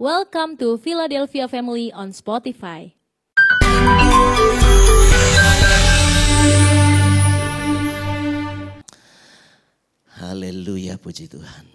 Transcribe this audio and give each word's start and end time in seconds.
Welcome 0.00 0.56
to 0.56 0.80
Philadelphia 0.80 1.44
Family 1.44 1.92
on 1.92 2.16
Spotify. 2.16 2.96
Haleluya, 10.16 10.96
puji 10.96 11.28
Tuhan. 11.28 11.68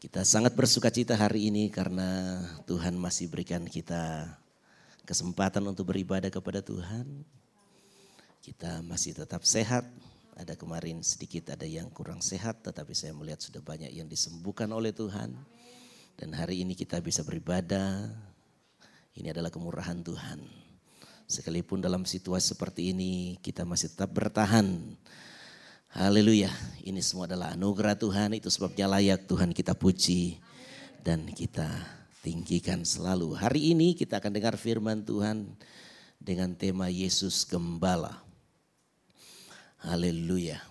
Kita 0.00 0.24
sangat 0.24 0.56
bersuka 0.56 0.88
cita 0.88 1.12
hari 1.12 1.52
ini 1.52 1.68
karena 1.68 2.40
Tuhan 2.64 2.96
masih 2.96 3.28
berikan 3.28 3.68
kita 3.68 4.24
kesempatan 5.04 5.60
untuk 5.68 5.92
beribadah 5.92 6.32
kepada 6.32 6.64
Tuhan. 6.64 7.04
Kita 8.40 8.80
masih 8.80 9.12
tetap 9.12 9.44
sehat. 9.44 9.84
Ada 10.40 10.56
kemarin 10.56 11.04
sedikit 11.04 11.52
ada 11.52 11.68
yang 11.68 11.92
kurang 11.92 12.24
sehat 12.24 12.64
tetapi 12.64 12.96
saya 12.96 13.12
melihat 13.12 13.44
sudah 13.44 13.60
banyak 13.60 13.92
yang 13.92 14.08
disembuhkan 14.08 14.72
oleh 14.72 14.88
Tuhan. 14.88 15.36
Dan 16.20 16.36
hari 16.36 16.60
ini 16.60 16.76
kita 16.76 17.00
bisa 17.00 17.24
beribadah. 17.24 18.12
Ini 19.16 19.32
adalah 19.32 19.48
kemurahan 19.48 20.04
Tuhan. 20.04 20.44
Sekalipun 21.24 21.80
dalam 21.80 22.04
situasi 22.04 22.52
seperti 22.52 22.92
ini 22.92 23.40
kita 23.40 23.64
masih 23.64 23.88
tetap 23.88 24.12
bertahan 24.12 24.98
Haleluya. 25.90 26.54
Ini 26.86 27.02
semua 27.02 27.26
adalah 27.26 27.58
anugerah 27.58 27.98
Tuhan. 27.98 28.30
Itu 28.38 28.46
sebabnya 28.46 28.86
layak 28.86 29.26
Tuhan 29.26 29.50
kita 29.50 29.74
puji 29.74 30.38
dan 31.02 31.26
kita 31.34 31.66
tinggikan 32.22 32.86
selalu. 32.86 33.34
Hari 33.34 33.74
ini 33.74 33.98
kita 33.98 34.22
akan 34.22 34.30
dengar 34.30 34.54
firman 34.54 35.02
Tuhan 35.02 35.50
dengan 36.22 36.54
tema 36.54 36.86
Yesus 36.86 37.42
Gembala. 37.42 38.22
Haleluya. 39.82 40.69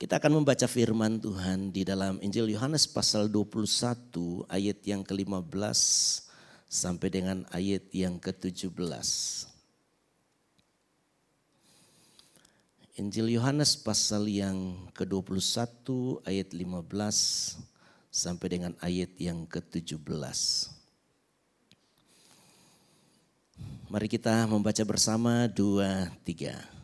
Kita 0.00 0.16
akan 0.16 0.40
membaca 0.40 0.64
firman 0.64 1.20
Tuhan 1.20 1.76
di 1.76 1.84
dalam 1.84 2.16
Injil 2.24 2.48
Yohanes 2.56 2.88
pasal 2.88 3.28
21 3.28 4.48
ayat 4.48 4.80
yang 4.88 5.04
ke-15 5.04 5.76
sampai 6.72 7.08
dengan 7.12 7.44
ayat 7.52 7.84
yang 7.92 8.16
ke-17. 8.16 8.80
Injil 12.96 13.28
Yohanes 13.36 13.76
pasal 13.76 14.24
yang 14.24 14.88
ke-21 14.96 15.84
ayat 16.24 16.48
15 16.48 17.60
sampai 18.08 18.48
dengan 18.48 18.72
ayat 18.80 19.12
yang 19.20 19.44
ke-17. 19.44 20.00
Mari 23.92 24.08
kita 24.08 24.48
membaca 24.48 24.80
bersama 24.88 25.44
dua 25.44 26.08
tiga. 26.24 26.79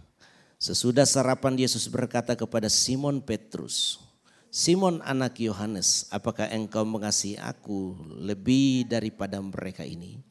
Sesudah 0.57 1.05
sarapan 1.05 1.53
Yesus 1.53 1.85
berkata 1.85 2.33
kepada 2.33 2.73
Simon 2.73 3.21
Petrus, 3.21 4.01
Simon 4.49 5.05
anak 5.05 5.37
Yohanes, 5.37 6.09
apakah 6.09 6.49
engkau 6.49 6.81
mengasihi 6.81 7.37
aku 7.37 7.93
lebih 8.25 8.89
daripada 8.89 9.37
mereka 9.37 9.85
ini? 9.85 10.25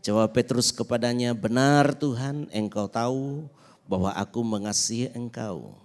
Jawab 0.00 0.32
Petrus 0.32 0.72
kepadanya, 0.72 1.36
benar 1.36 1.92
Tuhan 1.92 2.48
engkau 2.56 2.88
tahu 2.88 3.52
bahwa 3.84 4.16
aku 4.16 4.40
mengasihi 4.40 5.12
engkau. 5.12 5.76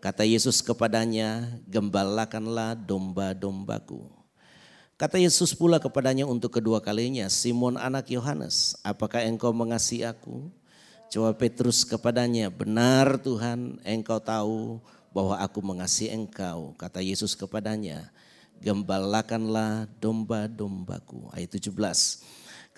Kata 0.00 0.24
Yesus 0.24 0.64
kepadanya, 0.64 1.60
gembalakanlah 1.68 2.72
domba-dombaku. 2.72 4.08
Kata 4.96 5.20
Yesus 5.20 5.52
pula 5.52 5.76
kepadanya 5.76 6.24
untuk 6.24 6.56
kedua 6.56 6.80
kalinya, 6.80 7.28
Simon 7.28 7.76
anak 7.76 8.08
Yohanes, 8.08 8.80
apakah 8.80 9.20
engkau 9.28 9.52
mengasihi 9.52 10.08
aku? 10.08 10.48
Jawab 11.10 11.42
Petrus 11.42 11.82
kepadanya, 11.82 12.54
benar 12.54 13.18
Tuhan 13.18 13.82
engkau 13.82 14.22
tahu 14.22 14.78
bahwa 15.10 15.34
aku 15.42 15.58
mengasihi 15.58 16.14
engkau. 16.14 16.70
Kata 16.78 17.02
Yesus 17.02 17.34
kepadanya, 17.34 18.14
gembalakanlah 18.62 19.90
domba-dombaku. 19.98 21.26
Ayat 21.34 21.50
17. 21.58 21.74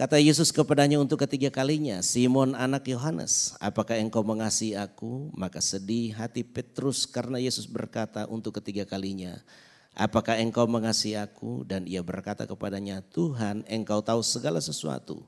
Kata 0.00 0.16
Yesus 0.16 0.48
kepadanya 0.48 0.96
untuk 0.96 1.20
ketiga 1.20 1.52
kalinya, 1.52 2.00
Simon 2.00 2.56
anak 2.56 2.88
Yohanes, 2.88 3.52
apakah 3.60 4.00
engkau 4.00 4.24
mengasihi 4.24 4.80
aku? 4.80 5.28
Maka 5.36 5.60
sedih 5.60 6.16
hati 6.16 6.40
Petrus 6.40 7.04
karena 7.04 7.36
Yesus 7.36 7.68
berkata 7.68 8.24
untuk 8.32 8.56
ketiga 8.64 8.88
kalinya, 8.88 9.44
apakah 9.92 10.40
engkau 10.40 10.64
mengasihi 10.64 11.20
aku? 11.20 11.68
Dan 11.68 11.84
ia 11.84 12.00
berkata 12.00 12.48
kepadanya, 12.48 13.04
Tuhan 13.12 13.68
engkau 13.68 14.00
tahu 14.00 14.24
segala 14.24 14.56
sesuatu. 14.56 15.20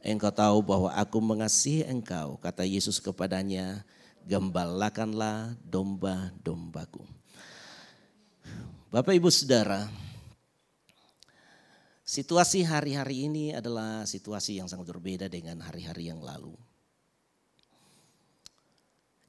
Engkau 0.00 0.32
tahu 0.32 0.64
bahwa 0.64 0.88
aku 0.96 1.20
mengasihi 1.20 1.84
engkau. 1.84 2.40
Kata 2.40 2.64
Yesus 2.64 2.96
kepadanya, 3.00 3.84
gembalakanlah 4.24 5.56
domba-dombaku. 5.60 7.04
Bapak 8.90 9.14
ibu 9.14 9.28
saudara, 9.28 9.86
Situasi 12.10 12.66
hari-hari 12.66 13.30
ini 13.30 13.54
adalah 13.54 14.02
situasi 14.02 14.58
yang 14.58 14.66
sangat 14.66 14.90
berbeda 14.90 15.30
dengan 15.30 15.62
hari-hari 15.62 16.10
yang 16.10 16.18
lalu. 16.18 16.58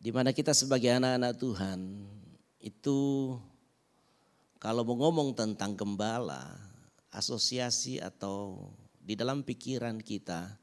Di 0.02 0.10
mana 0.10 0.34
kita 0.34 0.50
sebagai 0.50 0.90
anak-anak 0.90 1.38
Tuhan 1.38 2.10
itu 2.58 3.38
kalau 4.58 4.82
mau 4.82 4.98
ngomong 4.98 5.38
tentang 5.38 5.78
gembala, 5.78 6.58
asosiasi 7.14 8.02
atau 8.02 8.74
di 8.98 9.14
dalam 9.14 9.46
pikiran 9.46 10.02
kita 10.02 10.58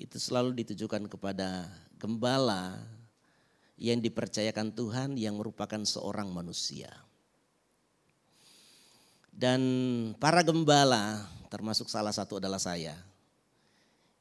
itu 0.00 0.16
selalu 0.16 0.56
ditujukan 0.64 1.04
kepada 1.12 1.68
gembala 2.00 2.80
yang 3.76 4.00
dipercayakan 4.00 4.72
Tuhan 4.72 5.20
yang 5.20 5.36
merupakan 5.36 5.80
seorang 5.84 6.32
manusia. 6.32 6.88
Dan 9.28 9.60
para 10.16 10.40
gembala 10.40 11.28
termasuk 11.52 11.88
salah 11.92 12.12
satu 12.12 12.40
adalah 12.40 12.60
saya, 12.60 12.96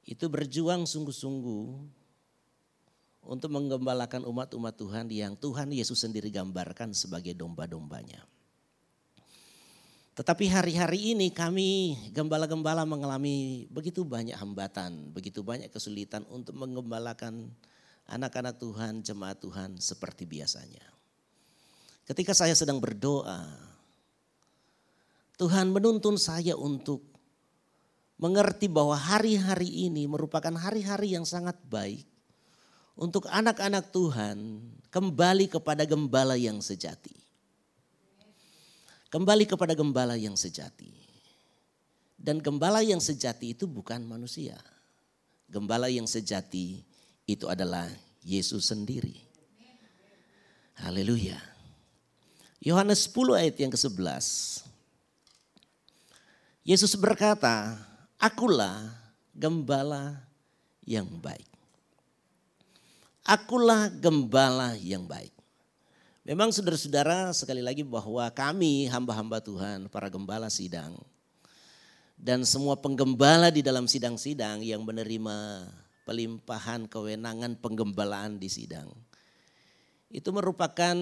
itu 0.04 0.28
berjuang 0.28 0.84
sungguh-sungguh 0.84 1.66
untuk 3.30 3.52
menggembalakan 3.52 4.24
umat-umat 4.28 4.76
Tuhan 4.80 5.08
yang 5.12 5.36
Tuhan 5.36 5.72
Yesus 5.72 6.04
sendiri 6.04 6.32
gambarkan 6.32 6.96
sebagai 6.96 7.36
domba-dombanya. 7.36 8.24
Tetapi 10.20 10.52
hari-hari 10.52 11.16
ini 11.16 11.32
kami 11.32 11.96
gembala-gembala 12.12 12.84
mengalami 12.84 13.64
begitu 13.72 14.04
banyak 14.04 14.36
hambatan, 14.36 15.16
begitu 15.16 15.48
banyak 15.48 15.72
kesulitan 15.72 16.28
untuk 16.28 16.60
menggembalakan 16.60 17.48
anak-anak 18.04 18.60
Tuhan, 18.60 19.00
jemaat 19.00 19.40
Tuhan 19.40 19.80
seperti 19.80 20.28
biasanya. 20.28 20.84
Ketika 22.04 22.36
saya 22.36 22.52
sedang 22.52 22.84
berdoa, 22.84 23.48
Tuhan 25.40 25.72
menuntun 25.72 26.20
saya 26.20 26.52
untuk 26.60 27.00
mengerti 28.20 28.68
bahwa 28.68 29.00
hari-hari 29.00 29.88
ini 29.88 30.04
merupakan 30.04 30.52
hari-hari 30.52 31.16
yang 31.16 31.24
sangat 31.24 31.56
baik 31.72 32.04
untuk 33.00 33.24
anak-anak 33.32 33.88
Tuhan 33.96 34.68
kembali 34.92 35.48
kepada 35.48 35.88
gembala 35.88 36.36
yang 36.36 36.60
sejati. 36.60 37.29
Kembali 39.10 39.50
kepada 39.50 39.74
gembala 39.74 40.14
yang 40.14 40.38
sejati. 40.38 40.94
Dan 42.14 42.38
gembala 42.46 42.86
yang 42.86 43.02
sejati 43.02 43.58
itu 43.58 43.66
bukan 43.66 44.06
manusia. 44.06 44.60
Gembala 45.50 45.90
yang 45.90 46.06
sejati 46.06 46.86
itu 47.26 47.50
adalah 47.50 47.90
Yesus 48.22 48.70
sendiri. 48.70 49.18
Haleluya. 50.78 51.42
Yohanes 52.62 53.08
10 53.10 53.40
ayat 53.40 53.56
yang 53.58 53.72
ke-11. 53.72 54.26
Yesus 56.68 56.94
berkata, 56.94 57.82
Akulah 58.20 58.94
gembala 59.32 60.22
yang 60.84 61.08
baik. 61.08 61.48
Akulah 63.24 63.88
gembala 63.88 64.76
yang 64.76 65.08
baik. 65.08 65.39
Memang 66.30 66.54
saudara-saudara 66.54 67.34
sekali 67.34 67.58
lagi 67.58 67.82
bahwa 67.82 68.22
kami 68.30 68.86
hamba-hamba 68.86 69.42
Tuhan, 69.42 69.90
para 69.90 70.14
gembala 70.14 70.46
sidang. 70.54 70.94
Dan 72.14 72.46
semua 72.46 72.78
penggembala 72.78 73.50
di 73.50 73.66
dalam 73.66 73.90
sidang-sidang 73.90 74.62
yang 74.62 74.86
menerima 74.86 75.66
pelimpahan 76.06 76.86
kewenangan 76.86 77.58
penggembalaan 77.58 78.38
di 78.38 78.46
sidang. 78.46 78.94
Itu 80.14 80.30
merupakan 80.30 80.94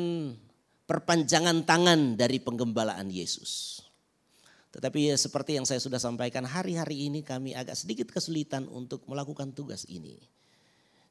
perpanjangan 0.88 1.68
tangan 1.68 2.15
dari 2.15 2.39
penggembalaan 2.39 3.12
Yesus. 3.12 3.83
Tetapi 4.71 5.12
ya 5.12 5.19
seperti 5.19 5.59
yang 5.59 5.68
saya 5.68 5.83
sudah 5.83 6.00
sampaikan 6.00 6.47
hari-hari 6.47 7.12
ini 7.12 7.19
kami 7.19 7.51
agak 7.51 7.75
sedikit 7.75 8.15
kesulitan 8.15 8.63
untuk 8.71 9.03
melakukan 9.12 9.51
tugas 9.51 9.83
ini. 9.91 10.37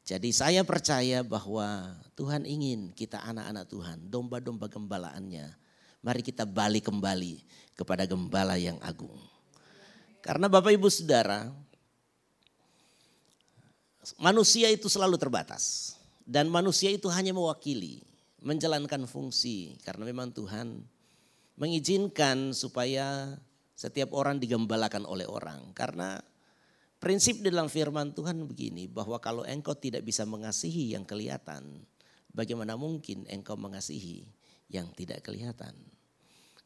Jadi 0.07 0.31
saya 0.31 0.63
percaya 0.63 1.27
bahwa 1.27 1.99
Tuhan 2.15 2.47
ingin 2.47 2.95
kita 2.95 3.19
anak-anak 3.27 3.67
Tuhan, 3.67 3.99
domba-domba 4.07 4.71
gembalaannya. 4.71 5.51
Mari 6.07 6.23
kita 6.23 6.47
balik 6.47 6.87
kembali 6.87 7.43
kepada 7.75 8.07
gembala 8.07 8.55
yang 8.55 8.79
agung. 8.87 9.19
Karena 10.23 10.47
Bapak 10.47 10.71
Ibu 10.79 10.87
Saudara, 10.87 11.51
manusia 14.15 14.71
itu 14.71 14.87
selalu 14.87 15.19
terbatas. 15.19 15.99
Dan 16.23 16.55
manusia 16.55 16.95
itu 16.95 17.11
hanya 17.11 17.35
mewakili, 17.35 18.07
menjalankan 18.39 19.11
fungsi. 19.11 19.75
Karena 19.83 20.07
memang 20.07 20.31
Tuhan 20.31 20.87
mengizinkan 21.59 22.55
supaya 22.55 23.35
Setiap 23.77 24.17
orang 24.17 24.41
digembalakan 24.41 25.05
oleh 25.05 25.29
orang. 25.29 25.77
Karena 25.77 26.17
prinsip 26.97 27.45
dalam 27.45 27.69
firman 27.69 28.13
Tuhan 28.17 28.41
begini, 28.47 28.89
bahwa 28.89 29.21
kalau 29.21 29.45
engkau 29.45 29.77
tidak 29.77 30.05
bisa 30.05 30.25
mengasihi 30.25 30.97
yang 30.97 31.05
kelihatan, 31.05 31.85
bagaimana 32.33 32.77
mungkin 32.77 33.25
engkau 33.29 33.57
mengasihi 33.57 34.29
yang 34.69 34.91
tidak 34.93 35.25
kelihatan. 35.25 35.73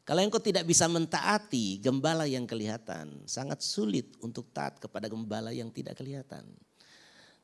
Kalau 0.01 0.21
engkau 0.25 0.41
tidak 0.41 0.65
bisa 0.65 0.89
mentaati 0.89 1.77
gembala 1.77 2.25
yang 2.25 2.49
kelihatan, 2.49 3.23
sangat 3.29 3.61
sulit 3.61 4.17
untuk 4.19 4.49
taat 4.49 4.81
kepada 4.81 5.05
gembala 5.05 5.53
yang 5.53 5.69
tidak 5.69 5.95
kelihatan. 5.95 6.43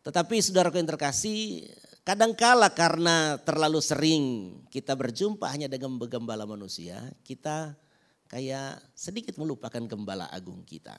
Tetapi 0.01 0.35
saudara 0.41 0.73
yang 0.73 0.87
terkasih, 0.87 1.67
kadangkala 2.01 2.71
karena 2.73 3.37
terlalu 3.43 3.83
sering 3.83 4.23
kita 4.71 4.95
berjumpa 4.95 5.45
hanya 5.51 5.67
dengan 5.67 5.99
gembala 5.99 6.47
manusia, 6.47 7.11
kita 7.21 7.75
kayak 8.27 8.79
sedikit 8.95 9.35
melupakan 9.35 9.83
gembala 9.83 10.27
agung 10.31 10.63
kita. 10.63 10.95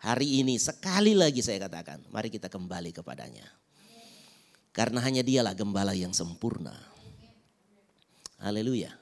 Hari 0.00 0.40
ini 0.40 0.56
sekali 0.56 1.12
lagi 1.12 1.44
saya 1.44 1.60
katakan, 1.68 2.00
mari 2.08 2.32
kita 2.32 2.48
kembali 2.48 2.88
kepadanya. 2.96 3.44
Karena 4.72 5.04
hanya 5.04 5.20
dialah 5.20 5.52
gembala 5.52 5.92
yang 5.92 6.16
sempurna. 6.16 6.72
Haleluya. 8.40 8.96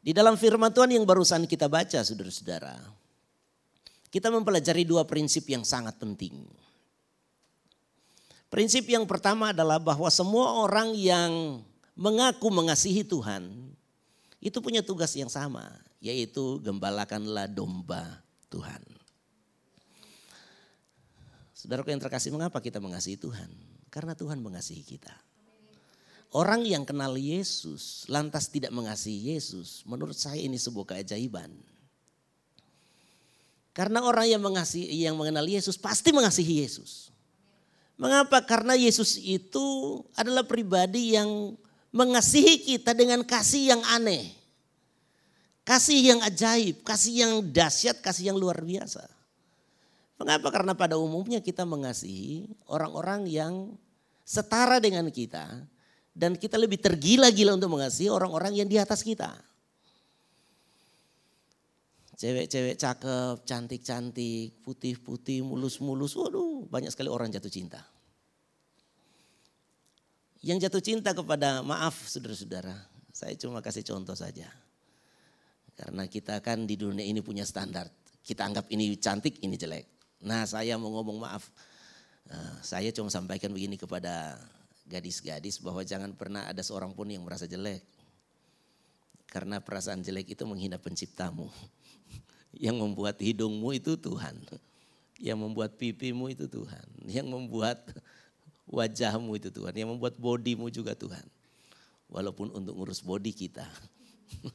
Di 0.00 0.16
dalam 0.16 0.40
firman 0.40 0.72
Tuhan 0.72 0.96
yang 0.96 1.04
barusan 1.04 1.44
kita 1.44 1.68
baca 1.68 2.00
saudara-saudara. 2.00 2.80
Kita 4.08 4.32
mempelajari 4.32 4.88
dua 4.88 5.04
prinsip 5.04 5.44
yang 5.52 5.68
sangat 5.68 6.00
penting. 6.00 6.48
Prinsip 8.48 8.88
yang 8.88 9.04
pertama 9.04 9.52
adalah 9.52 9.76
bahwa 9.76 10.08
semua 10.08 10.64
orang 10.64 10.96
yang 10.96 11.60
mengaku 11.92 12.48
mengasihi 12.48 13.04
Tuhan 13.04 13.52
itu 14.40 14.64
punya 14.64 14.80
tugas 14.80 15.12
yang 15.12 15.28
sama, 15.28 15.76
yaitu 16.00 16.56
gembalakanlah 16.64 17.50
domba 17.52 18.24
Tuhan. 18.48 18.95
Saudaraku 21.56 21.88
yang 21.88 22.04
terkasih, 22.04 22.28
mengapa 22.36 22.60
kita 22.60 22.76
mengasihi 22.84 23.16
Tuhan? 23.16 23.48
Karena 23.88 24.12
Tuhan 24.12 24.44
mengasihi 24.44 24.84
kita. 24.84 25.16
Orang 26.36 26.68
yang 26.68 26.84
kenal 26.84 27.16
Yesus 27.16 28.04
lantas 28.12 28.52
tidak 28.52 28.76
mengasihi 28.76 29.32
Yesus, 29.32 29.80
menurut 29.88 30.12
saya 30.12 30.36
ini 30.36 30.60
sebuah 30.60 30.92
keajaiban. 30.92 31.48
Karena 33.72 34.04
orang 34.04 34.28
yang 34.28 34.44
mengasihi 34.44 35.00
yang 35.00 35.16
mengenal 35.16 35.48
Yesus 35.48 35.80
pasti 35.80 36.12
mengasihi 36.12 36.60
Yesus. 36.60 37.08
Mengapa? 37.96 38.44
Karena 38.44 38.76
Yesus 38.76 39.16
itu 39.16 40.00
adalah 40.12 40.44
pribadi 40.44 41.16
yang 41.16 41.56
mengasihi 41.88 42.68
kita 42.68 42.92
dengan 42.92 43.24
kasih 43.24 43.72
yang 43.72 43.82
aneh. 43.96 44.28
Kasih 45.64 46.04
yang 46.04 46.20
ajaib, 46.20 46.84
kasih 46.84 47.24
yang 47.24 47.32
dahsyat, 47.48 48.04
kasih 48.04 48.28
yang 48.28 48.36
luar 48.36 48.60
biasa. 48.60 49.15
Mengapa? 50.16 50.48
Karena 50.48 50.72
pada 50.72 50.96
umumnya 50.96 51.44
kita 51.44 51.68
mengasihi 51.68 52.48
orang-orang 52.72 53.28
yang 53.28 53.76
setara 54.24 54.80
dengan 54.80 55.08
kita. 55.12 55.64
Dan 56.16 56.32
kita 56.32 56.56
lebih 56.56 56.80
tergila-gila 56.80 57.60
untuk 57.60 57.76
mengasihi 57.76 58.08
orang-orang 58.08 58.56
yang 58.56 58.68
di 58.68 58.80
atas 58.80 59.04
kita. 59.04 59.36
Cewek-cewek 62.16 62.80
cakep, 62.80 63.44
cantik-cantik, 63.44 64.64
putih-putih, 64.64 65.44
mulus-mulus. 65.44 66.16
Waduh, 66.16 66.64
banyak 66.72 66.88
sekali 66.88 67.12
orang 67.12 67.28
jatuh 67.28 67.52
cinta. 67.52 67.84
Yang 70.40 70.64
jatuh 70.64 70.80
cinta 70.80 71.10
kepada, 71.12 71.60
maaf 71.60 72.08
saudara-saudara, 72.08 72.72
saya 73.12 73.36
cuma 73.36 73.60
kasih 73.60 73.84
contoh 73.84 74.16
saja. 74.16 74.48
Karena 75.76 76.08
kita 76.08 76.40
kan 76.40 76.64
di 76.64 76.80
dunia 76.80 77.04
ini 77.04 77.20
punya 77.20 77.44
standar. 77.44 77.92
Kita 78.24 78.48
anggap 78.48 78.72
ini 78.72 78.96
cantik, 78.96 79.36
ini 79.44 79.60
jelek. 79.60 79.95
Nah 80.22 80.48
saya 80.48 80.80
mau 80.80 80.88
ngomong 80.92 81.24
maaf. 81.24 81.52
Uh, 82.26 82.56
saya 82.64 82.90
cuma 82.90 83.12
sampaikan 83.12 83.54
begini 83.54 83.78
kepada 83.78 84.34
gadis-gadis 84.86 85.58
bahwa 85.58 85.82
jangan 85.82 86.14
pernah 86.14 86.46
ada 86.46 86.62
seorang 86.62 86.94
pun 86.94 87.10
yang 87.10 87.26
merasa 87.26 87.44
jelek. 87.44 87.82
Karena 89.26 89.58
perasaan 89.58 90.00
jelek 90.00 90.38
itu 90.38 90.46
menghina 90.46 90.78
penciptamu. 90.78 91.50
Yang 92.56 92.76
membuat 92.80 93.20
hidungmu 93.20 93.76
itu 93.76 94.00
Tuhan. 94.00 94.38
Yang 95.20 95.38
membuat 95.42 95.76
pipimu 95.76 96.32
itu 96.32 96.48
Tuhan. 96.48 96.86
Yang 97.04 97.28
membuat 97.28 97.84
wajahmu 98.70 99.36
itu 99.36 99.52
Tuhan. 99.52 99.74
Yang 99.76 99.88
membuat 99.92 100.14
bodimu 100.16 100.72
juga 100.72 100.96
Tuhan. 100.96 101.26
Walaupun 102.08 102.54
untuk 102.54 102.78
ngurus 102.78 103.02
body 103.02 103.34
kita. 103.34 103.66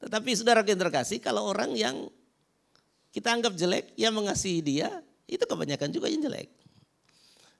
Tetapi 0.00 0.30
saudara 0.38 0.62
yang 0.62 0.80
terkasih 0.80 1.18
kalau 1.18 1.50
orang 1.50 1.74
yang 1.74 2.08
kita 3.14 3.30
anggap 3.30 3.54
jelek, 3.54 3.94
yang 3.94 4.10
mengasihi 4.10 4.58
dia, 4.58 4.90
itu 5.30 5.46
kebanyakan 5.46 5.86
juga 5.94 6.10
yang 6.10 6.18
jelek. 6.26 6.50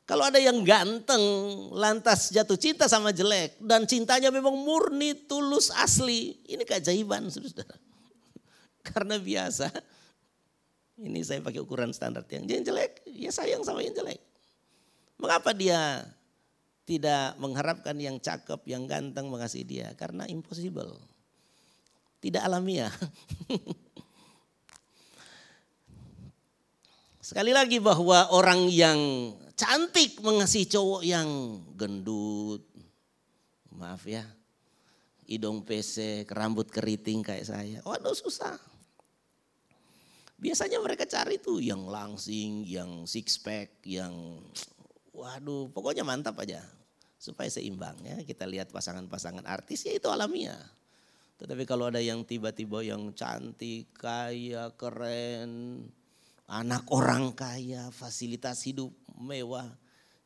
Kalau 0.03 0.27
ada 0.27 0.37
yang 0.37 0.67
ganteng, 0.67 1.23
lantas 1.71 2.35
jatuh 2.35 2.59
cinta 2.59 2.91
sama 2.91 3.15
jelek, 3.15 3.57
dan 3.63 3.87
cintanya 3.87 4.35
memang 4.35 4.53
murni, 4.53 5.15
tulus, 5.15 5.71
asli. 5.71 6.43
Ini 6.51 6.67
keajaiban, 6.67 7.31
saudara. 7.31 7.79
Karena 8.91 9.15
biasa, 9.17 9.71
ini 10.99 11.23
saya 11.23 11.39
pakai 11.39 11.63
ukuran 11.63 11.95
standar 11.95 12.27
yang 12.29 12.45
jelek, 12.67 13.07
ya 13.07 13.31
sayang 13.31 13.63
sama 13.63 13.81
yang 13.81 13.95
jelek. 13.95 14.19
Mengapa 15.23 15.55
dia 15.55 16.03
tidak 16.85 17.39
mengharapkan 17.39 17.97
yang 17.97 18.19
cakep, 18.19 18.61
yang 18.69 18.91
ganteng 18.91 19.31
mengasihi 19.31 19.65
dia? 19.65 19.89
Karena 19.97 20.27
impossible. 20.27 20.99
Tidak 22.21 22.43
alamiah. 22.45 22.93
Sekali 27.25 27.57
lagi 27.57 27.81
bahwa 27.81 28.37
orang 28.37 28.69
yang 28.69 29.01
cantik 29.57 30.21
mengasihi 30.21 30.69
cowok 30.69 31.01
yang 31.09 31.57
gendut. 31.73 32.61
Maaf 33.73 34.05
ya. 34.05 34.29
Hidung 35.25 35.65
pesek, 35.65 36.29
rambut 36.29 36.69
keriting 36.69 37.25
kayak 37.25 37.49
saya. 37.49 37.81
Waduh 37.81 38.13
susah. 38.13 38.61
Biasanya 40.37 40.85
mereka 40.85 41.09
cari 41.09 41.41
tuh 41.41 41.65
yang 41.65 41.89
langsing, 41.89 42.69
yang 42.69 43.09
six 43.09 43.41
pack, 43.41 43.81
yang 43.89 44.45
waduh 45.17 45.73
pokoknya 45.73 46.05
mantap 46.05 46.37
aja. 46.45 46.61
Supaya 47.17 47.49
seimbang 47.49 48.05
ya. 48.05 48.21
Kita 48.21 48.45
lihat 48.45 48.69
pasangan-pasangan 48.69 49.49
artis 49.49 49.89
ya 49.89 49.97
itu 49.97 50.13
alamiah. 50.13 50.61
Tetapi 51.41 51.65
kalau 51.65 51.89
ada 51.89 52.05
yang 52.05 52.29
tiba-tiba 52.29 52.85
yang 52.85 53.17
cantik, 53.17 53.97
kaya, 53.97 54.77
keren, 54.77 55.89
anak 56.49 56.85
orang 56.93 57.33
kaya, 57.33 57.89
fasilitas 57.95 58.65
hidup 58.69 58.93
mewah, 59.17 59.69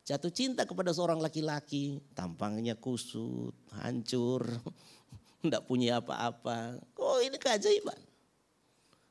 jatuh 0.03 0.33
cinta 0.33 0.65
kepada 0.65 0.91
seorang 0.91 1.21
laki-laki, 1.21 2.01
tampangnya 2.17 2.75
kusut, 2.75 3.55
hancur, 3.79 4.43
tidak 5.43 5.63
punya 5.69 6.03
apa-apa. 6.03 6.81
Oh 6.99 7.21
ini 7.23 7.39
keajaiban. 7.39 7.97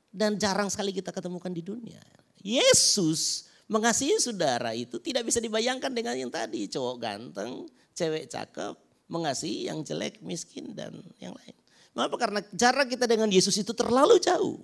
Dan 0.09 0.41
jarang 0.41 0.73
sekali 0.73 0.91
kita 0.93 1.13
ketemukan 1.13 1.53
di 1.53 1.61
dunia. 1.61 2.01
Yesus 2.41 3.49
mengasihi 3.69 4.17
saudara 4.19 4.73
itu 4.73 4.97
tidak 4.99 5.29
bisa 5.29 5.39
dibayangkan 5.39 5.93
dengan 5.93 6.17
yang 6.17 6.33
tadi. 6.33 6.65
Cowok 6.67 6.97
ganteng, 6.97 7.69
cewek 7.93 8.27
cakep, 8.27 8.75
mengasihi 9.09 9.69
yang 9.69 9.85
jelek, 9.85 10.21
miskin 10.25 10.73
dan 10.73 10.97
yang 11.21 11.37
lain. 11.37 11.57
Mengapa? 11.93 12.17
Karena 12.21 12.41
jarak 12.55 12.89
kita 12.89 13.05
dengan 13.11 13.29
Yesus 13.29 13.57
itu 13.59 13.73
terlalu 13.75 14.21
jauh. 14.23 14.61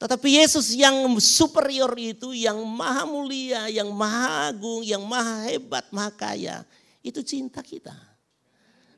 Tetapi 0.00 0.40
Yesus 0.40 0.72
yang 0.72 0.96
superior 1.20 1.92
itu, 2.00 2.32
yang 2.32 2.56
maha 2.64 3.04
mulia, 3.04 3.68
yang 3.68 3.92
maha 3.92 4.48
agung, 4.48 4.80
yang 4.80 5.04
maha 5.04 5.44
hebat, 5.52 5.84
maha 5.92 6.08
kaya. 6.08 6.64
Itu 7.04 7.20
cinta 7.20 7.60
kita. 7.60 7.92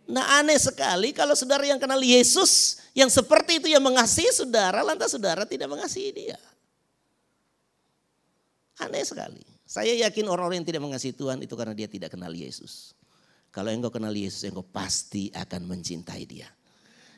Nah 0.06 0.38
aneh 0.38 0.58
sekali 0.62 1.10
kalau 1.10 1.34
saudara 1.34 1.66
yang 1.66 1.82
kenal 1.82 1.98
Yesus, 1.98 2.78
yang 2.94 3.10
seperti 3.10 3.58
itu 3.58 3.66
yang 3.66 3.82
mengasihi 3.82 4.30
saudara, 4.30 4.86
lantas 4.86 5.10
saudara 5.10 5.42
tidak 5.42 5.66
mengasihi 5.74 6.10
dia. 6.14 6.38
Aneh 8.78 9.02
sekali. 9.02 9.42
Saya 9.66 9.98
yakin 10.06 10.30
orang-orang 10.30 10.62
yang 10.62 10.68
tidak 10.70 10.82
mengasihi 10.86 11.14
Tuhan 11.18 11.42
itu 11.42 11.54
karena 11.58 11.74
dia 11.74 11.90
tidak 11.90 12.14
kenal 12.14 12.30
Yesus. 12.30 12.94
Kalau 13.50 13.74
engkau 13.74 13.90
kenal 13.90 14.14
Yesus, 14.14 14.46
engkau 14.46 14.62
pasti 14.62 15.34
akan 15.34 15.66
mencintai 15.66 16.24
dia. 16.30 16.46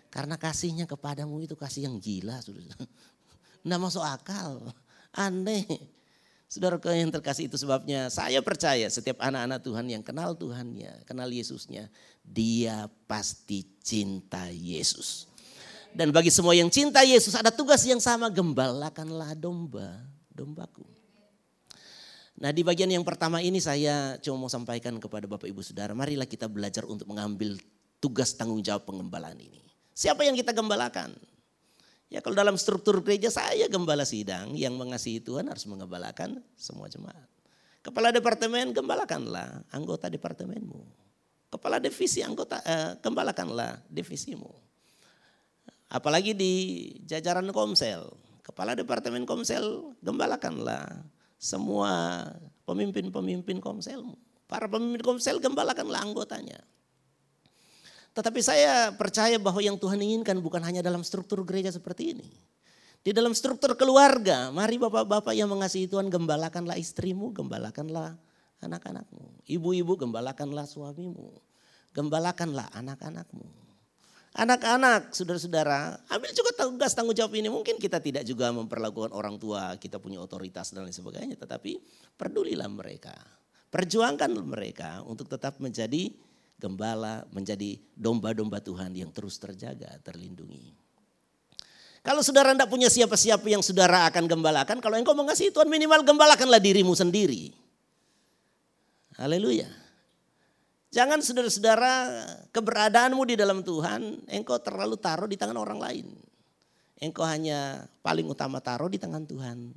Karena 0.09 0.39
kasihnya 0.39 0.87
kepadamu 0.87 1.43
itu 1.43 1.59
kasih 1.59 1.91
yang 1.91 1.99
gila. 1.99 2.39
Nggak 3.65 3.81
masuk 3.81 4.05
akal. 4.05 4.71
Aneh. 5.17 5.65
Saudara 6.45 6.79
yang 6.95 7.11
terkasih 7.11 7.51
itu 7.51 7.59
sebabnya 7.59 8.07
saya 8.13 8.39
percaya 8.39 8.87
setiap 8.87 9.19
anak-anak 9.19 9.59
Tuhan 9.65 9.91
yang 9.91 10.03
kenal 10.07 10.39
Tuhannya, 10.39 11.03
kenal 11.03 11.27
Yesusnya, 11.27 11.91
dia 12.23 12.87
pasti 13.11 13.67
cinta 13.83 14.47
Yesus. 14.55 15.27
Dan 15.91 16.15
bagi 16.15 16.31
semua 16.31 16.55
yang 16.55 16.71
cinta 16.71 17.03
Yesus 17.03 17.35
ada 17.35 17.51
tugas 17.51 17.83
yang 17.83 17.99
sama, 17.99 18.31
gembalakanlah 18.31 19.35
domba, 19.35 19.99
dombaku. 20.31 20.87
Nah 22.39 22.51
di 22.55 22.63
bagian 22.63 22.91
yang 22.91 23.03
pertama 23.03 23.43
ini 23.43 23.59
saya 23.59 24.19
cuma 24.23 24.47
mau 24.47 24.51
sampaikan 24.51 24.95
kepada 25.03 25.27
Bapak 25.27 25.51
Ibu 25.51 25.63
Saudara, 25.63 25.91
marilah 25.91 26.27
kita 26.27 26.47
belajar 26.47 26.87
untuk 26.87 27.11
mengambil 27.11 27.59
tugas 27.99 28.31
tanggung 28.31 28.63
jawab 28.63 28.87
pengembalaan 28.87 29.39
ini. 29.39 29.63
Siapa 29.91 30.23
yang 30.23 30.39
kita 30.39 30.55
gembalakan? 30.55 31.15
Ya 32.15 32.23
kalau 32.23 32.39
dalam 32.39 32.55
struktur 32.55 33.03
gereja 33.03 33.27
saya 33.27 33.67
gembala 33.67 34.07
sidang 34.07 34.55
yang 34.55 34.79
mengasihi 34.79 35.19
Tuhan 35.19 35.51
harus 35.51 35.67
mengembalakan 35.67 36.39
semua 36.55 36.87
jemaat. 36.87 37.27
Kepala 37.83 38.15
departemen 38.15 38.71
gembalakanlah 38.71 39.67
anggota 39.75 40.07
departemenmu. 40.07 40.79
Kepala 41.51 41.83
divisi 41.83 42.23
anggota 42.23 42.63
eh, 42.63 42.95
gembalakanlah 43.03 43.83
divisimu. 43.91 44.47
Apalagi 45.91 46.39
di 46.39 46.55
jajaran 47.03 47.51
komsel, 47.51 48.15
kepala 48.47 48.79
departemen 48.79 49.27
komsel 49.27 49.99
gembalakanlah 49.99 51.03
semua 51.35 52.23
pemimpin-pemimpin 52.63 53.59
komselmu. 53.59 54.15
Para 54.47 54.71
pemimpin 54.71 55.03
komsel 55.03 55.43
gembalakanlah 55.43 55.99
anggotanya. 55.99 56.63
Tetapi 58.15 58.41
saya 58.41 58.95
percaya 58.95 59.35
bahwa 59.43 59.59
yang 59.59 59.75
Tuhan 59.75 59.99
inginkan 59.99 60.39
bukan 60.39 60.63
hanya 60.63 60.81
dalam 60.87 61.03
struktur 61.03 61.43
gereja 61.43 61.75
seperti 61.75 62.15
ini. 62.15 62.29
Di 63.05 63.13
dalam 63.13 63.37
struktur 63.37 63.77
keluarga, 63.77 64.49
mari 64.49 64.81
bapak-bapak 64.81 65.37
yang 65.37 65.51
mengasihi 65.51 65.91
Tuhan 65.91 66.09
gembalakanlah 66.09 66.79
istrimu, 66.81 67.35
gembalakanlah 67.37 68.17
anak-anakmu. 68.65 69.45
Ibu-ibu 69.45 69.93
gembalakanlah 70.01 70.65
suamimu, 70.65 71.37
gembalakanlah 71.93 72.73
anak-anakmu. 72.73 73.45
Anak-anak, 74.35 75.15
saudara-saudara, 75.15 75.95
ambil 76.11 76.31
juga 76.35 76.51
tugas 76.59 76.91
tanggung 76.91 77.15
jawab 77.15 77.39
ini. 77.39 77.47
Mungkin 77.47 77.79
kita 77.79 78.03
tidak 78.03 78.27
juga 78.27 78.51
memperlakukan 78.51 79.15
orang 79.15 79.39
tua, 79.39 79.79
kita 79.79 80.03
punya 80.03 80.19
otoritas 80.19 80.75
dan 80.75 80.83
lain 80.83 80.97
sebagainya. 80.97 81.39
Tetapi 81.39 81.79
pedulilah 82.19 82.67
mereka. 82.67 83.15
Perjuangkan 83.71 84.35
mereka 84.43 85.07
untuk 85.07 85.31
tetap 85.31 85.63
menjadi 85.63 86.11
gembala, 86.65 87.29
menjadi 87.29 87.77
domba-domba 87.93 88.65
Tuhan 88.65 88.97
yang 88.97 89.13
terus 89.13 89.37
terjaga, 89.37 90.01
terlindungi. 90.01 90.73
Kalau 92.05 92.21
saudara 92.21 92.53
tidak 92.53 92.69
punya 92.69 92.89
siapa-siapa 92.89 93.45
yang 93.49 93.61
saudara 93.61 94.09
akan 94.09 94.25
gembalakan, 94.29 94.81
kalau 94.81 94.97
engkau 94.97 95.17
mengasihi 95.17 95.53
Tuhan 95.53 95.69
minimal 95.69 96.05
gembalakanlah 96.05 96.61
dirimu 96.61 96.93
sendiri. 96.93 97.53
Haleluya. 99.17 99.69
Jangan 100.93 101.25
saudara-saudara 101.25 101.93
keberadaanmu 102.53 103.25
di 103.25 103.35
dalam 103.35 103.65
Tuhan, 103.65 104.31
engkau 104.31 104.61
terlalu 104.61 105.01
taruh 105.01 105.27
di 105.27 105.35
tangan 105.41 105.57
orang 105.57 105.81
lain. 105.81 106.07
Engkau 107.01 107.27
hanya 107.27 107.89
paling 108.05 108.29
utama 108.29 108.61
taruh 108.61 108.93
di 108.93 109.01
tangan 109.01 109.27
Tuhan. 109.27 109.75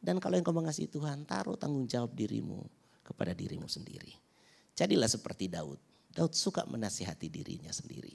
Dan 0.00 0.16
kalau 0.16 0.40
engkau 0.40 0.56
mengasihi 0.56 0.88
Tuhan, 0.88 1.28
taruh 1.28 1.60
tanggung 1.60 1.84
jawab 1.84 2.16
dirimu 2.16 2.64
kepada 3.04 3.36
dirimu 3.36 3.68
sendiri. 3.68 4.16
Jadilah 4.74 5.12
seperti 5.12 5.52
Daud. 5.52 5.89
Daud 6.10 6.34
suka 6.34 6.66
menasihati 6.66 7.30
dirinya 7.30 7.70
sendiri. 7.70 8.14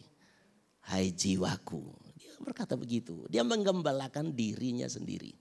Hai 0.85 1.15
jiwaku. 1.15 1.81
Dia 2.19 2.35
berkata 2.43 2.75
begitu. 2.75 3.25
Dia 3.31 3.41
menggembalakan 3.41 4.35
dirinya 4.35 4.85
sendiri. 4.85 5.33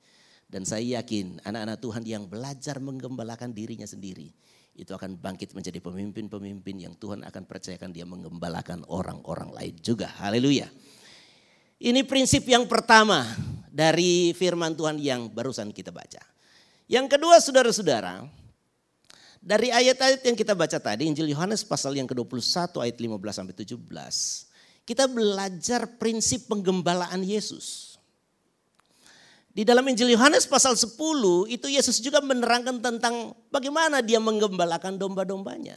Dan 0.46 0.62
saya 0.62 1.02
yakin 1.02 1.42
anak-anak 1.42 1.78
Tuhan 1.82 2.02
yang 2.06 2.25
belajar 2.30 2.78
menggembalakan 2.78 3.50
dirinya 3.50 3.84
sendiri. 3.84 4.30
Itu 4.75 4.94
akan 4.94 5.18
bangkit 5.18 5.54
menjadi 5.54 5.78
pemimpin-pemimpin 5.82 6.76
yang 6.78 6.94
Tuhan 6.99 7.26
akan 7.26 7.42
percayakan 7.46 7.90
dia 7.90 8.06
menggembalakan 8.06 8.87
orang-orang 8.87 9.50
lain 9.50 9.75
juga. 9.82 10.11
Haleluya. 10.18 10.70
Ini 11.78 12.06
prinsip 12.06 12.46
yang 12.46 12.70
pertama 12.70 13.26
dari 13.70 14.30
firman 14.34 14.78
Tuhan 14.78 15.02
yang 15.02 15.26
barusan 15.30 15.75
kita 15.75 15.90
baca. 15.90 16.23
Yang 16.87 17.06
kedua 17.18 17.37
saudara-saudara, 17.42 18.23
dari 19.44 19.68
ayat-ayat 19.68 20.24
yang 20.24 20.36
kita 20.40 20.56
baca 20.56 20.80
tadi, 20.80 21.04
Injil 21.04 21.28
Yohanes 21.28 21.60
pasal 21.68 21.92
yang 21.92 22.08
ke-21 22.08 22.80
ayat 22.80 22.96
15 22.96 23.12
sampai 23.28 23.52
17, 23.52 23.76
kita 24.88 25.04
belajar 25.04 25.84
prinsip 26.00 26.48
penggembalaan 26.48 27.20
Yesus. 27.20 28.00
Di 29.52 29.68
dalam 29.68 29.84
Injil 29.84 30.16
Yohanes 30.16 30.48
pasal 30.48 30.80
10 30.80 30.96
itu 31.52 31.66
Yesus 31.68 32.00
juga 32.00 32.24
menerangkan 32.24 32.80
tentang 32.80 33.36
bagaimana 33.52 34.00
dia 34.00 34.16
menggembalakan 34.16 34.96
domba-dombanya. 34.96 35.76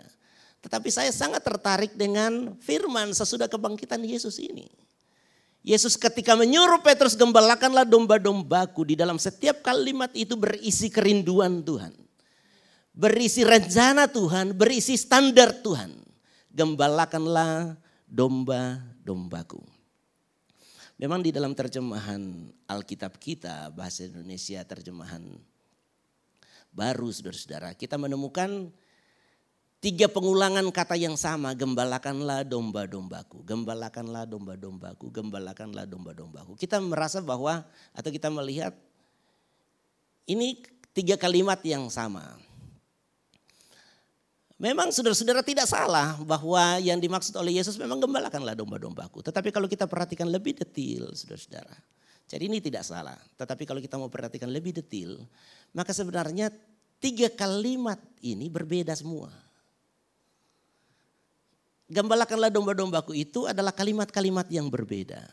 Tetapi 0.63 0.87
saya 0.87 1.11
sangat 1.11 1.43
tertarik 1.43 1.91
dengan 1.99 2.55
firman 2.63 3.11
sesudah 3.11 3.51
kebangkitan 3.51 3.99
Yesus 4.01 4.39
ini. 4.39 4.71
Yesus 5.59 5.99
ketika 5.99 6.39
menyuruh 6.39 6.79
Petrus 6.79 7.19
gembalakanlah 7.19 7.83
domba-dombaku 7.83 8.87
di 8.87 8.95
dalam 8.95 9.19
setiap 9.19 9.59
kalimat 9.59 10.09
itu 10.15 10.39
berisi 10.39 10.87
kerinduan 10.87 11.59
Tuhan 11.67 12.06
berisi 12.97 13.45
rencana 13.45 14.09
Tuhan, 14.09 14.57
berisi 14.57 14.97
standar 14.97 15.61
Tuhan. 15.61 15.93
Gembalakanlah 16.49 17.77
domba-dombaku. 18.09 19.61
Memang 20.97 21.21
di 21.21 21.29
dalam 21.29 21.53
terjemahan 21.53 22.49
Alkitab 22.65 23.21
kita, 23.21 23.69
bahasa 23.69 24.09
Indonesia 24.09 24.65
terjemahan 24.65 25.21
baru 26.73 27.13
saudara-saudara, 27.13 27.77
kita 27.77 28.01
menemukan 28.01 28.73
tiga 29.77 30.09
pengulangan 30.09 30.65
kata 30.73 30.97
yang 30.97 31.13
sama, 31.13 31.53
gembalakanlah 31.53 32.41
domba-dombaku, 32.41 33.45
gembalakanlah 33.45 34.25
domba-dombaku, 34.25 35.13
gembalakanlah 35.13 35.85
domba-dombaku. 35.85 36.57
Kita 36.57 36.81
merasa 36.81 37.21
bahwa 37.21 37.61
atau 37.93 38.09
kita 38.09 38.33
melihat 38.33 38.73
ini 40.25 40.65
tiga 40.97 41.13
kalimat 41.13 41.61
yang 41.61 41.93
sama. 41.93 42.46
Memang 44.57 44.89
saudara-saudara 44.89 45.45
tidak 45.45 45.69
salah 45.69 46.17
bahwa 46.25 46.81
yang 46.81 46.97
dimaksud 46.97 47.29
oleh 47.37 47.61
Yesus 47.61 47.77
memang 47.77 48.01
gembalakanlah 48.01 48.57
domba-dombaku. 48.57 49.21
Tetapi 49.21 49.53
kalau 49.53 49.69
kita 49.69 49.85
perhatikan 49.85 50.25
lebih 50.25 50.57
detail 50.57 51.13
saudara-saudara. 51.13 51.77
Jadi 52.25 52.43
ini 52.49 52.57
tidak 52.57 52.81
salah. 52.81 53.15
Tetapi 53.37 53.69
kalau 53.69 53.77
kita 53.77 54.01
mau 54.01 54.09
perhatikan 54.09 54.49
lebih 54.49 54.73
detail. 54.73 55.21
Maka 55.77 55.93
sebenarnya 55.93 56.49
tiga 56.97 57.29
kalimat 57.29 58.01
ini 58.25 58.49
berbeda 58.49 58.97
semua. 58.97 59.29
Gembalakanlah 61.87 62.51
domba-dombaku 62.51 63.15
itu 63.15 63.45
adalah 63.45 63.71
kalimat-kalimat 63.71 64.49
yang 64.51 64.67
berbeda. 64.67 65.23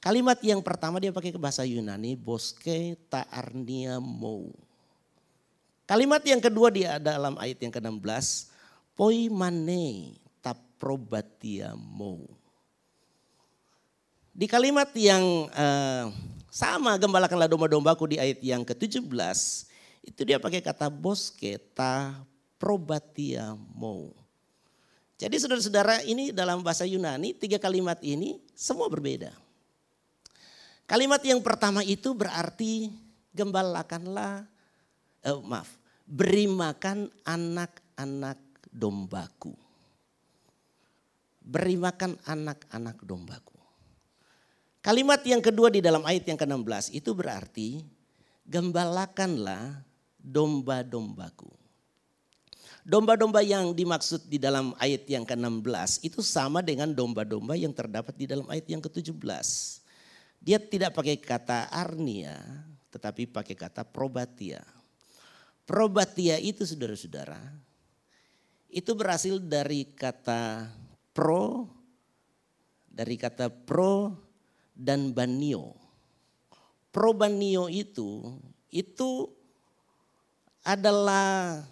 Kalimat 0.00 0.38
yang 0.46 0.62
pertama 0.62 1.02
dia 1.02 1.10
pakai 1.10 1.34
ke 1.34 1.40
bahasa 1.42 1.66
Yunani, 1.66 2.14
boske 2.14 2.94
ta'arnia 3.10 3.98
mou. 3.98 4.54
Kalimat 5.86 6.18
yang 6.26 6.42
kedua 6.42 6.66
di 6.74 6.82
dalam 6.82 7.38
ayat 7.38 7.62
yang 7.62 7.70
ke-16, 7.70 8.50
poimane 8.98 10.18
taprobatiamo. 10.42 12.26
Di 14.34 14.50
kalimat 14.50 14.90
yang 14.98 15.46
uh, 15.46 16.10
sama 16.50 16.98
gembalakanlah 16.98 17.46
domba-dombaku 17.46 18.10
di 18.10 18.16
ayat 18.18 18.42
yang 18.42 18.66
ke-17, 18.66 19.06
itu 20.02 20.20
dia 20.26 20.42
pakai 20.42 20.58
kata 20.58 20.90
bosketa 20.90 22.18
probatiamo. 22.58 24.10
Jadi 25.16 25.38
saudara-saudara 25.38 26.02
ini 26.02 26.34
dalam 26.34 26.66
bahasa 26.66 26.82
Yunani 26.82 27.30
tiga 27.30 27.62
kalimat 27.62 28.02
ini 28.02 28.42
semua 28.58 28.90
berbeda. 28.90 29.30
Kalimat 30.90 31.22
yang 31.22 31.38
pertama 31.46 31.86
itu 31.86 32.10
berarti 32.10 32.90
gembalakanlah 33.30 34.55
uh, 35.26 35.42
maaf, 35.42 35.74
beri 36.06 36.46
makan 36.46 37.10
anak-anak 37.26 38.38
dombaku. 38.70 39.52
Beri 41.42 41.78
makan 41.78 42.18
anak-anak 42.26 43.02
dombaku. 43.02 43.54
Kalimat 44.82 45.22
yang 45.26 45.42
kedua 45.42 45.66
di 45.66 45.82
dalam 45.82 46.06
ayat 46.06 46.30
yang 46.30 46.38
ke-16 46.38 46.94
itu 46.94 47.10
berarti 47.10 47.82
gembalakanlah 48.46 49.82
domba-dombaku. 50.22 51.50
Domba-domba 52.86 53.42
yang 53.42 53.74
dimaksud 53.74 54.30
di 54.30 54.38
dalam 54.38 54.70
ayat 54.78 55.10
yang 55.10 55.26
ke-16 55.26 56.06
itu 56.06 56.22
sama 56.22 56.62
dengan 56.62 56.94
domba-domba 56.94 57.58
yang 57.58 57.74
terdapat 57.74 58.14
di 58.14 58.30
dalam 58.30 58.46
ayat 58.46 58.66
yang 58.70 58.78
ke-17. 58.78 59.18
Dia 60.38 60.62
tidak 60.62 60.94
pakai 60.94 61.18
kata 61.18 61.66
arnia, 61.74 62.38
tetapi 62.94 63.26
pakai 63.26 63.58
kata 63.58 63.82
probatia. 63.82 64.62
Probatia 65.66 66.38
itu 66.38 66.62
saudara-saudara, 66.62 67.42
itu 68.70 68.94
berhasil 68.94 69.42
dari 69.42 69.82
kata 69.90 70.70
pro, 71.10 71.66
dari 72.86 73.18
kata 73.18 73.50
pro 73.50 74.14
dan 74.70 75.10
banio. 75.10 75.74
Probanio 76.94 77.66
itu, 77.66 78.38
itu 78.70 79.26
adalah 80.62 81.66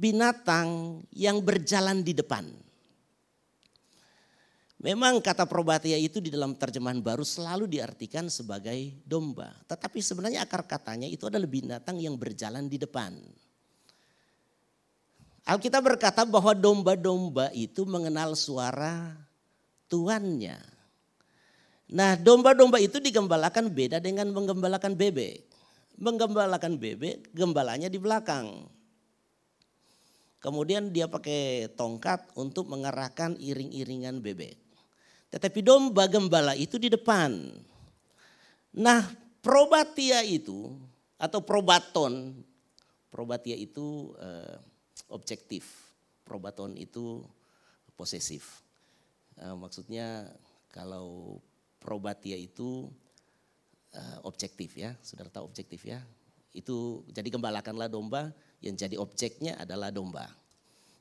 binatang 0.00 1.04
yang 1.12 1.44
berjalan 1.44 2.00
di 2.00 2.16
depan. 2.16 2.63
Memang 4.84 5.16
kata 5.24 5.48
probatia 5.48 5.96
itu 5.96 6.20
di 6.20 6.28
dalam 6.28 6.52
terjemahan 6.52 7.00
baru 7.00 7.24
selalu 7.24 7.64
diartikan 7.64 8.28
sebagai 8.28 9.00
domba. 9.08 9.56
Tetapi 9.64 9.96
sebenarnya 10.04 10.44
akar 10.44 10.60
katanya 10.68 11.08
itu 11.08 11.24
adalah 11.24 11.48
binatang 11.48 11.96
yang 11.96 12.20
berjalan 12.20 12.68
di 12.68 12.76
depan. 12.76 13.16
Alkitab 15.48 15.80
berkata 15.88 16.28
bahwa 16.28 16.52
domba-domba 16.52 17.48
itu 17.56 17.88
mengenal 17.88 18.36
suara 18.36 19.16
tuannya. 19.88 20.60
Nah 21.88 22.20
domba-domba 22.20 22.76
itu 22.76 23.00
digembalakan 23.00 23.72
beda 23.72 24.04
dengan 24.04 24.28
menggembalakan 24.36 24.92
bebek. 24.92 25.48
Menggembalakan 25.96 26.76
bebek, 26.76 27.32
gembalanya 27.32 27.88
di 27.88 27.96
belakang. 27.96 28.68
Kemudian 30.44 30.92
dia 30.92 31.08
pakai 31.08 31.72
tongkat 31.72 32.36
untuk 32.36 32.68
mengarahkan 32.68 33.40
iring-iringan 33.40 34.20
bebek. 34.20 34.63
Tetapi 35.34 35.60
domba 35.66 36.06
gembala 36.06 36.54
itu 36.54 36.78
di 36.78 36.86
depan. 36.86 37.50
Nah 38.78 39.02
probatia 39.42 40.22
itu 40.22 40.70
atau 41.18 41.42
probaton, 41.42 42.38
probatia 43.10 43.58
itu 43.58 44.14
eh, 44.22 44.56
objektif, 45.10 45.90
probaton 46.22 46.78
itu 46.78 47.26
posesif. 47.98 48.62
Eh, 49.42 49.54
maksudnya 49.58 50.30
kalau 50.70 51.42
probatia 51.84 52.34
itu 52.34 52.88
uh, 53.94 54.18
objektif 54.24 54.72
ya, 54.74 54.96
saudara 55.04 55.28
tahu 55.28 55.46
objektif 55.46 55.84
ya. 55.84 56.00
Itu 56.56 57.04
jadi 57.12 57.28
gembalakanlah 57.28 57.92
domba 57.92 58.32
yang 58.64 58.74
jadi 58.74 58.96
objeknya 58.96 59.60
adalah 59.60 59.92
domba. 59.92 60.26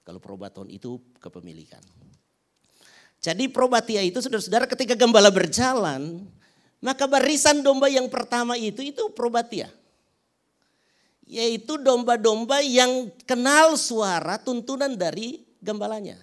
Kalau 0.03 0.19
probaton 0.19 0.67
itu 0.67 0.99
kepemilikan. 1.23 1.79
Jadi 3.24 3.48
probatia 3.48 4.03
itu 4.03 4.20
saudara-saudara 4.20 4.68
ketika 4.68 5.00
gembala 5.00 5.32
berjalan, 5.32 6.27
maka 6.84 7.08
barisan 7.08 7.63
domba 7.63 7.88
yang 7.88 8.12
pertama 8.12 8.60
itu 8.60 8.84
itu 8.84 9.08
probatia. 9.15 9.72
Yaitu 11.24 11.80
domba-domba 11.80 12.60
yang 12.60 13.08
kenal 13.24 13.80
suara 13.80 14.36
tuntunan 14.44 14.92
dari 14.92 15.39
gembalanya. 15.63 16.20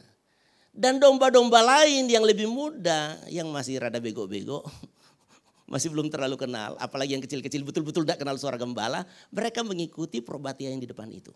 Dan 0.77 1.01
domba-domba 1.01 1.65
lain 1.65 2.05
yang 2.05 2.21
lebih 2.21 2.47
muda, 2.47 3.17
yang 3.33 3.49
masih 3.49 3.81
rada 3.81 3.97
bego-bego, 3.97 4.61
masih 5.73 5.89
belum 5.89 6.13
terlalu 6.13 6.37
kenal, 6.37 6.77
apalagi 6.77 7.17
yang 7.17 7.25
kecil-kecil 7.25 7.65
betul-betul 7.65 8.05
tidak 8.05 8.21
kenal 8.21 8.37
suara 8.37 8.61
gembala, 8.61 9.09
mereka 9.33 9.65
mengikuti 9.65 10.21
probatia 10.21 10.69
yang 10.69 10.85
di 10.85 10.87
depan 10.87 11.09
itu. 11.09 11.33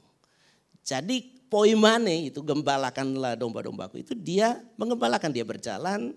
Jadi 0.85 1.49
poimane 1.49 2.29
itu 2.29 2.45
gembalakanlah 2.45 3.41
domba-dombaku 3.41 4.05
itu 4.05 4.13
dia 4.13 4.61
mengembalakan 4.77 5.33
dia 5.33 5.43
berjalan 5.49 6.13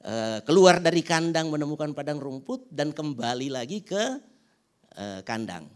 eh, 0.00 0.40
keluar 0.48 0.80
dari 0.80 1.04
kandang 1.04 1.52
menemukan 1.52 1.92
padang 1.92 2.16
rumput 2.16 2.64
dan 2.72 2.96
kembali 2.96 3.52
lagi 3.52 3.84
ke 3.84 4.02
eh, 4.96 5.20
kandang. 5.20 5.68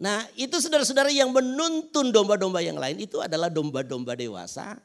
Nah 0.00 0.24
itu 0.40 0.56
saudara-saudara 0.56 1.12
yang 1.12 1.32
menuntun 1.32 2.12
domba-domba 2.12 2.64
yang 2.64 2.80
lain 2.80 2.96
itu 2.96 3.20
adalah 3.20 3.52
domba-domba 3.52 4.16
dewasa 4.16 4.80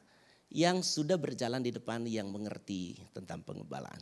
yang 0.52 0.84
sudah 0.84 1.16
berjalan 1.16 1.64
di 1.64 1.72
depan 1.72 2.04
yang 2.04 2.28
mengerti 2.28 3.00
tentang 3.16 3.40
pengembalaan. 3.40 4.00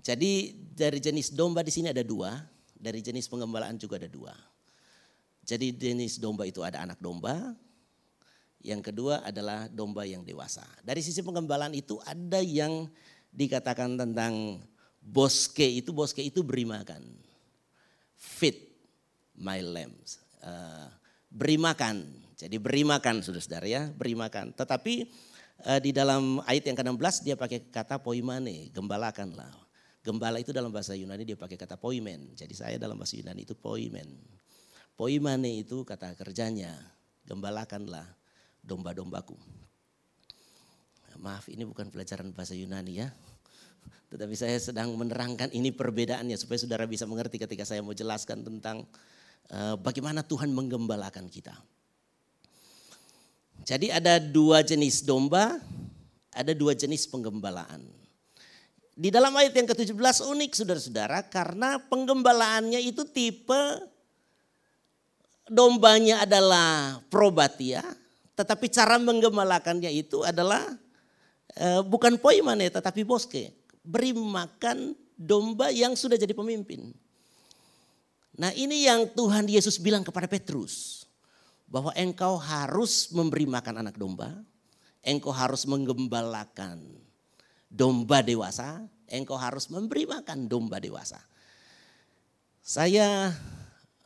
Jadi 0.00 0.56
dari 0.72 0.96
jenis 1.04 1.36
domba 1.36 1.60
di 1.60 1.68
sini 1.68 1.92
ada 1.92 2.00
dua, 2.00 2.32
dari 2.72 3.04
jenis 3.04 3.28
pengembalaan 3.28 3.76
juga 3.76 4.00
ada 4.00 4.08
dua. 4.08 4.32
Jadi 5.48 5.72
jenis 5.72 6.20
domba 6.20 6.44
itu 6.44 6.60
ada 6.60 6.84
anak 6.84 7.00
domba, 7.00 7.56
yang 8.60 8.84
kedua 8.84 9.24
adalah 9.24 9.64
domba 9.72 10.04
yang 10.04 10.20
dewasa. 10.20 10.66
Dari 10.84 11.00
sisi 11.00 11.24
pengembalaan 11.24 11.72
itu 11.72 11.96
ada 12.04 12.44
yang 12.44 12.84
dikatakan 13.32 13.96
tentang 13.96 14.60
boske 15.00 15.64
itu, 15.64 15.88
boske 15.96 16.20
itu 16.20 16.44
beri 16.44 16.68
makan. 16.68 17.00
Feed 18.12 18.60
my 19.40 19.64
lambs. 19.64 20.20
Uh, 20.44 20.92
beri 21.32 21.56
makan 21.56 22.28
jadi 22.38 22.56
beri 22.62 22.86
makan 22.86 23.18
saudara-saudara 23.18 23.66
ya, 23.66 23.82
beri 23.90 24.14
makan. 24.14 24.54
Tetapi 24.54 25.10
uh, 25.66 25.80
di 25.82 25.90
dalam 25.90 26.38
ayat 26.46 26.70
yang 26.70 26.78
ke-16 26.78 27.26
dia 27.26 27.34
pakai 27.34 27.66
kata 27.66 27.98
poimane, 27.98 28.70
gembalakanlah. 28.70 29.50
Gembala 30.06 30.38
itu 30.38 30.54
dalam 30.54 30.70
bahasa 30.70 30.94
Yunani 30.94 31.26
dia 31.26 31.34
pakai 31.34 31.58
kata 31.58 31.74
poimen. 31.74 32.38
Jadi 32.38 32.54
saya 32.54 32.78
dalam 32.78 32.94
bahasa 32.94 33.18
Yunani 33.18 33.42
itu 33.42 33.58
poimen. 33.58 34.06
Poimane 34.98 35.62
itu 35.62 35.86
kata 35.86 36.18
kerjanya, 36.18 36.74
gembalakanlah 37.22 38.02
domba-dombaku. 38.66 39.38
Maaf 41.22 41.46
ini 41.54 41.62
bukan 41.62 41.86
pelajaran 41.86 42.34
bahasa 42.34 42.58
Yunani 42.58 42.98
ya. 42.98 43.06
Tetapi 44.10 44.34
saya 44.34 44.58
sedang 44.58 44.90
menerangkan 44.98 45.54
ini 45.54 45.70
perbedaannya 45.70 46.34
supaya 46.34 46.58
saudara 46.58 46.82
bisa 46.90 47.06
mengerti 47.06 47.38
ketika 47.38 47.62
saya 47.62 47.78
mau 47.78 47.94
jelaskan 47.94 48.42
tentang 48.42 48.90
uh, 49.54 49.78
bagaimana 49.78 50.26
Tuhan 50.26 50.50
menggembalakan 50.50 51.30
kita. 51.30 51.54
Jadi 53.62 53.94
ada 53.94 54.18
dua 54.18 54.66
jenis 54.66 55.06
domba, 55.06 55.62
ada 56.34 56.50
dua 56.58 56.74
jenis 56.74 57.06
penggembalaan. 57.06 57.86
Di 58.98 59.14
dalam 59.14 59.30
ayat 59.38 59.54
yang 59.54 59.70
ke-17 59.70 60.26
unik 60.26 60.58
saudara-saudara 60.58 61.22
karena 61.30 61.78
penggembalaannya 61.86 62.82
itu 62.82 63.06
tipe 63.06 63.94
dombanya 65.50 66.24
adalah 66.24 67.00
probatia, 67.12 67.82
tetapi 68.38 68.70
cara 68.70 68.96
menggembalakannya 69.02 69.90
itu 69.90 70.22
adalah 70.22 70.62
eh, 71.56 71.82
bukan 71.82 72.20
poimane 72.20 72.70
tetapi 72.70 73.02
boske. 73.02 73.50
Beri 73.82 74.12
makan 74.12 74.92
domba 75.16 75.72
yang 75.72 75.98
sudah 75.98 76.14
jadi 76.14 76.36
pemimpin. 76.36 76.92
Nah 78.38 78.54
ini 78.54 78.86
yang 78.86 79.10
Tuhan 79.10 79.50
Yesus 79.50 79.82
bilang 79.82 80.06
kepada 80.06 80.30
Petrus 80.30 81.02
bahwa 81.66 81.90
engkau 81.98 82.38
harus 82.38 83.10
memberi 83.10 83.44
makan 83.44 83.82
anak 83.82 83.98
domba, 83.98 84.30
engkau 85.02 85.34
harus 85.34 85.66
menggembalakan 85.66 86.78
domba 87.66 88.22
dewasa, 88.22 88.86
engkau 89.10 89.34
harus 89.34 89.66
memberi 89.68 90.06
makan 90.06 90.46
domba 90.46 90.78
dewasa. 90.78 91.18
Saya 92.62 93.34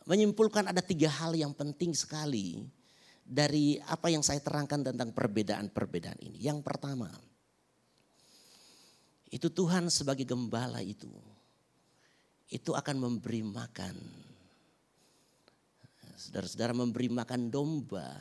menyimpulkan 0.07 0.71
ada 0.71 0.83
tiga 0.83 1.11
hal 1.11 1.35
yang 1.37 1.55
penting 1.55 1.95
sekali 1.95 2.67
dari 3.23 3.79
apa 3.87 4.11
yang 4.11 4.21
saya 4.21 4.43
terangkan 4.43 4.83
tentang 4.83 5.15
perbedaan-perbedaan 5.15 6.19
ini. 6.21 6.43
Yang 6.43 6.67
pertama, 6.67 7.09
itu 9.31 9.49
Tuhan 9.49 9.88
sebagai 9.88 10.27
gembala 10.27 10.83
itu, 10.83 11.11
itu 12.51 12.75
akan 12.75 12.97
memberi 12.99 13.47
makan 13.47 13.97
saudara-saudara 16.23 16.71
memberi 16.71 17.11
makan 17.11 17.51
domba 17.51 18.15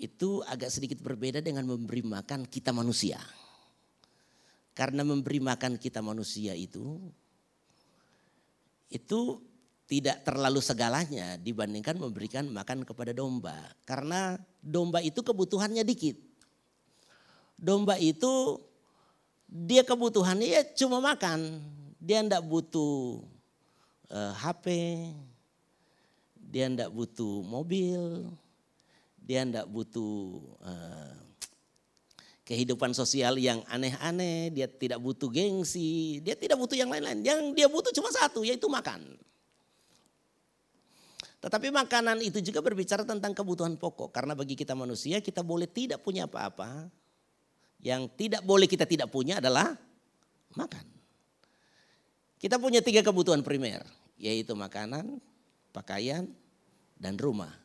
itu 0.00 0.40
agak 0.48 0.72
sedikit 0.72 0.98
berbeda 1.04 1.38
dengan 1.44 1.68
memberi 1.68 2.00
makan 2.02 2.48
kita 2.48 2.72
manusia. 2.72 3.20
Karena 4.72 5.04
memberi 5.04 5.44
makan 5.44 5.76
kita 5.76 6.00
manusia 6.00 6.56
itu 6.56 6.98
itu 8.90 9.38
tidak 9.90 10.22
terlalu 10.22 10.62
segalanya 10.62 11.34
dibandingkan 11.34 11.98
memberikan 11.98 12.46
makan 12.46 12.86
kepada 12.86 13.10
domba. 13.10 13.58
Karena 13.82 14.38
domba 14.62 15.02
itu 15.02 15.18
kebutuhannya 15.18 15.82
dikit. 15.82 16.14
Domba 17.58 17.98
itu 17.98 18.62
dia 19.50 19.82
kebutuhannya 19.82 20.46
ya 20.46 20.62
cuma 20.78 21.02
makan. 21.02 21.58
Dia 21.98 22.22
tidak 22.22 22.46
butuh 22.46 23.18
uh, 24.14 24.30
eh, 24.30 24.32
HP, 24.38 24.66
dia 26.38 26.66
tidak 26.70 26.90
butuh 26.94 27.42
mobil, 27.42 28.30
dia 29.20 29.42
tidak 29.42 29.66
butuh 29.68 30.38
uh, 30.64 31.29
kehidupan 32.50 32.90
sosial 32.90 33.38
yang 33.38 33.62
aneh-aneh, 33.70 34.50
dia 34.50 34.66
tidak 34.66 34.98
butuh 34.98 35.30
gengsi, 35.30 36.18
dia 36.18 36.34
tidak 36.34 36.58
butuh 36.58 36.74
yang 36.74 36.90
lain-lain. 36.90 37.22
Yang 37.22 37.54
dia 37.54 37.70
butuh 37.70 37.94
cuma 37.94 38.10
satu, 38.10 38.42
yaitu 38.42 38.66
makan. 38.66 39.14
Tetapi 41.38 41.70
makanan 41.70 42.18
itu 42.26 42.42
juga 42.42 42.58
berbicara 42.58 43.06
tentang 43.06 43.30
kebutuhan 43.38 43.78
pokok. 43.78 44.10
Karena 44.10 44.34
bagi 44.34 44.58
kita 44.58 44.74
manusia 44.74 45.22
kita 45.22 45.46
boleh 45.46 45.70
tidak 45.70 46.02
punya 46.02 46.26
apa-apa. 46.26 46.90
Yang 47.80 48.12
tidak 48.18 48.42
boleh 48.42 48.66
kita 48.66 48.82
tidak 48.84 49.08
punya 49.14 49.38
adalah 49.38 49.72
makan. 50.58 50.84
Kita 52.36 52.58
punya 52.58 52.82
tiga 52.82 53.06
kebutuhan 53.06 53.46
primer 53.46 53.86
yaitu 54.20 54.52
makanan, 54.52 55.16
pakaian, 55.72 56.28
dan 57.00 57.16
rumah. 57.16 57.56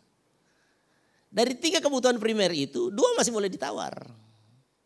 Dari 1.27 1.51
tiga 1.59 1.83
kebutuhan 1.83 2.15
primer 2.15 2.55
itu, 2.55 2.87
dua 2.95 3.11
masih 3.19 3.35
boleh 3.35 3.51
ditawar. 3.51 4.07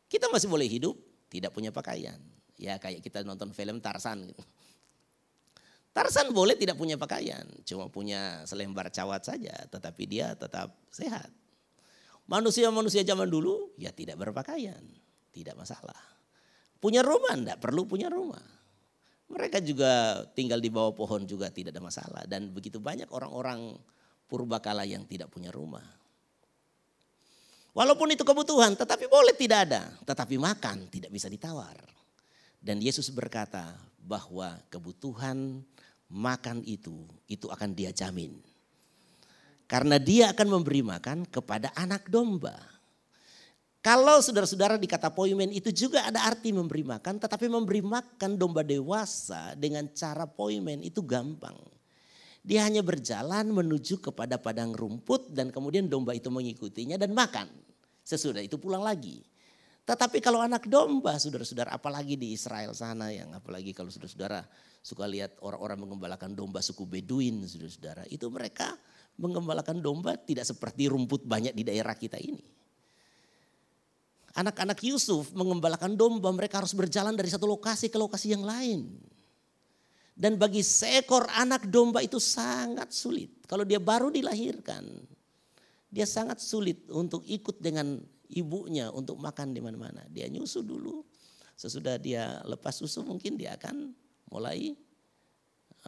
Kita 0.10 0.26
masih 0.34 0.50
boleh 0.50 0.66
hidup, 0.66 0.98
tidak 1.30 1.54
punya 1.54 1.70
pakaian. 1.70 2.18
Ya 2.60 2.76
kayak 2.82 3.06
kita 3.06 3.22
nonton 3.24 3.54
film 3.54 3.80
Tarsan 3.80 4.26
gitu. 4.26 4.42
Tarsan 5.94 6.34
boleh 6.34 6.54
tidak 6.54 6.78
punya 6.78 6.98
pakaian, 6.98 7.46
cuma 7.66 7.90
punya 7.90 8.46
selembar 8.46 8.94
cawat 8.94 9.26
saja, 9.26 9.54
tetapi 9.70 10.04
dia 10.06 10.38
tetap 10.38 10.74
sehat. 10.94 11.30
Manusia-manusia 12.30 13.02
zaman 13.02 13.26
dulu 13.26 13.74
ya 13.74 13.90
tidak 13.90 14.22
berpakaian, 14.22 14.82
tidak 15.34 15.58
masalah. 15.58 15.98
Punya 16.78 17.02
rumah, 17.02 17.34
tidak 17.34 17.58
perlu 17.58 17.90
punya 17.90 18.06
rumah. 18.08 18.42
Mereka 19.30 19.62
juga 19.62 20.24
tinggal 20.34 20.62
di 20.62 20.70
bawah 20.74 20.94
pohon 20.94 21.26
juga 21.26 21.50
tidak 21.50 21.74
ada 21.74 21.84
masalah. 21.84 22.24
Dan 22.30 22.54
begitu 22.54 22.78
banyak 22.82 23.10
orang-orang 23.10 23.78
purbakala 24.30 24.86
yang 24.86 25.06
tidak 25.10 25.34
punya 25.34 25.50
rumah. 25.50 25.99
Walaupun 27.74 28.12
itu 28.12 28.26
kebutuhan, 28.26 28.74
tetapi 28.74 29.06
boleh 29.06 29.36
tidak 29.38 29.70
ada. 29.70 29.82
Tetapi 30.04 30.36
makan 30.42 30.90
tidak 30.90 31.14
bisa 31.14 31.30
ditawar. 31.30 31.78
Dan 32.60 32.82
Yesus 32.84 33.08
berkata 33.14 33.78
bahwa 34.02 34.58
kebutuhan 34.68 35.64
makan 36.10 36.66
itu, 36.66 37.06
itu 37.30 37.48
akan 37.48 37.72
dia 37.72 37.94
jamin. 37.94 38.36
Karena 39.70 40.02
dia 40.02 40.34
akan 40.34 40.60
memberi 40.60 40.82
makan 40.82 41.30
kepada 41.30 41.70
anak 41.78 42.10
domba. 42.10 42.58
Kalau 43.80 44.20
saudara-saudara 44.20 44.76
di 44.76 44.90
kata 44.90 45.08
poimen 45.08 45.56
itu 45.56 45.72
juga 45.72 46.04
ada 46.04 46.28
arti 46.28 46.52
memberi 46.52 46.84
makan, 46.84 47.16
tetapi 47.16 47.48
memberi 47.48 47.80
makan 47.80 48.36
domba 48.36 48.60
dewasa 48.60 49.56
dengan 49.56 49.88
cara 49.96 50.28
poimen 50.28 50.84
itu 50.84 51.00
gampang. 51.00 51.56
Dia 52.40 52.64
hanya 52.66 52.80
berjalan 52.80 53.52
menuju 53.52 54.00
kepada 54.00 54.40
padang 54.40 54.72
rumput 54.72 55.32
dan 55.36 55.52
kemudian 55.52 55.92
domba 55.92 56.16
itu 56.16 56.32
mengikutinya 56.32 56.96
dan 56.96 57.12
makan. 57.12 57.52
Sesudah 58.02 58.40
itu 58.40 58.56
pulang 58.56 58.82
lagi. 58.82 59.22
Tetapi 59.84 60.22
kalau 60.22 60.40
anak 60.40 60.70
domba, 60.70 61.18
saudara-saudara, 61.18 61.74
apalagi 61.74 62.14
di 62.16 62.32
Israel 62.38 62.78
sana 62.78 63.10
yang 63.10 63.34
apalagi 63.34 63.74
kalau 63.74 63.90
saudara-saudara 63.90 64.46
suka 64.80 65.10
lihat 65.10 65.42
orang-orang 65.42 65.84
mengembalakan 65.84 66.32
domba 66.38 66.62
suku 66.62 66.86
Beduin, 66.86 67.44
saudara-saudara, 67.44 68.06
itu 68.08 68.30
mereka 68.30 68.78
mengembalakan 69.20 69.82
domba 69.82 70.16
tidak 70.16 70.48
seperti 70.48 70.88
rumput 70.88 71.26
banyak 71.26 71.52
di 71.52 71.68
daerah 71.68 71.98
kita 71.98 72.22
ini 72.22 72.60
anak-anak 74.40 74.80
Yusuf 74.88 75.36
mengembalakan 75.36 76.00
domba, 76.00 76.30
mereka 76.32 76.62
harus 76.62 76.72
berjalan 76.72 77.16
dari 77.18 77.28
satu 77.28 77.44
lokasi 77.44 77.92
ke 77.92 77.98
lokasi 77.98 78.32
yang 78.32 78.48
lain. 78.48 78.88
Dan 80.20 80.36
bagi 80.36 80.60
seekor 80.60 81.32
anak 81.32 81.72
domba 81.72 82.04
itu 82.04 82.20
sangat 82.20 82.92
sulit. 82.92 83.40
Kalau 83.48 83.64
dia 83.64 83.80
baru 83.80 84.12
dilahirkan, 84.12 84.84
dia 85.88 86.04
sangat 86.04 86.44
sulit 86.44 86.84
untuk 86.92 87.24
ikut 87.24 87.64
dengan 87.64 87.96
ibunya 88.28 88.92
untuk 88.92 89.16
makan 89.16 89.56
di 89.56 89.64
mana-mana. 89.64 90.04
Dia 90.12 90.28
nyusu 90.28 90.60
dulu. 90.60 91.08
Sesudah 91.56 91.96
dia 91.96 92.44
lepas 92.44 92.76
susu 92.76 93.00
mungkin 93.08 93.40
dia 93.40 93.56
akan 93.56 93.96
mulai 94.28 94.76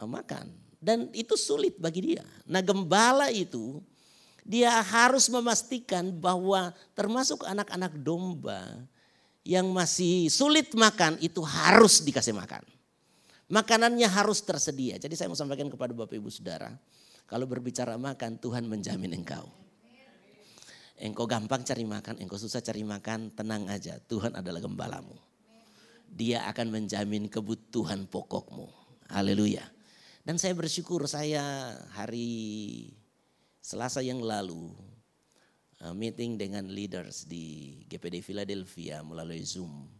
eh, 0.00 0.08
makan. 0.08 0.48
Dan 0.80 1.12
itu 1.12 1.36
sulit 1.36 1.76
bagi 1.76 2.16
dia. 2.16 2.24
Nah 2.48 2.64
gembala 2.64 3.28
itu 3.28 3.84
dia 4.42 4.80
harus 4.82 5.30
memastikan 5.30 6.08
bahwa 6.08 6.74
termasuk 6.98 7.46
anak-anak 7.46 7.94
domba 8.00 8.80
yang 9.44 9.70
masih 9.70 10.26
sulit 10.32 10.74
makan 10.74 11.20
itu 11.22 11.44
harus 11.44 12.02
dikasih 12.02 12.34
makan. 12.34 12.64
Makanannya 13.52 14.08
harus 14.08 14.40
tersedia. 14.40 14.96
Jadi 14.96 15.12
saya 15.12 15.28
mau 15.28 15.36
sampaikan 15.36 15.68
kepada 15.68 15.92
Bapak 15.92 16.16
Ibu 16.16 16.32
Saudara, 16.32 16.72
kalau 17.28 17.44
berbicara 17.44 18.00
makan 18.00 18.40
Tuhan 18.40 18.64
menjamin 18.64 19.12
engkau. 19.12 19.44
Engkau 20.96 21.28
gampang 21.28 21.60
cari 21.60 21.84
makan, 21.84 22.16
engkau 22.24 22.40
susah 22.40 22.64
cari 22.64 22.80
makan, 22.80 23.28
tenang 23.36 23.68
aja. 23.68 24.00
Tuhan 24.08 24.32
adalah 24.40 24.56
gembalamu. 24.56 25.18
Dia 26.08 26.48
akan 26.48 26.72
menjamin 26.80 27.28
kebutuhan 27.28 28.08
pokokmu. 28.08 28.72
Haleluya. 29.12 29.68
Dan 30.24 30.40
saya 30.40 30.56
bersyukur 30.56 31.04
saya 31.04 31.76
hari 31.92 32.88
Selasa 33.60 34.00
yang 34.00 34.24
lalu 34.24 34.72
uh, 35.84 35.92
meeting 35.92 36.40
dengan 36.40 36.66
leaders 36.72 37.28
di 37.28 37.78
GPD 37.84 38.24
Philadelphia 38.24 39.04
melalui 39.04 39.44
Zoom. 39.44 39.92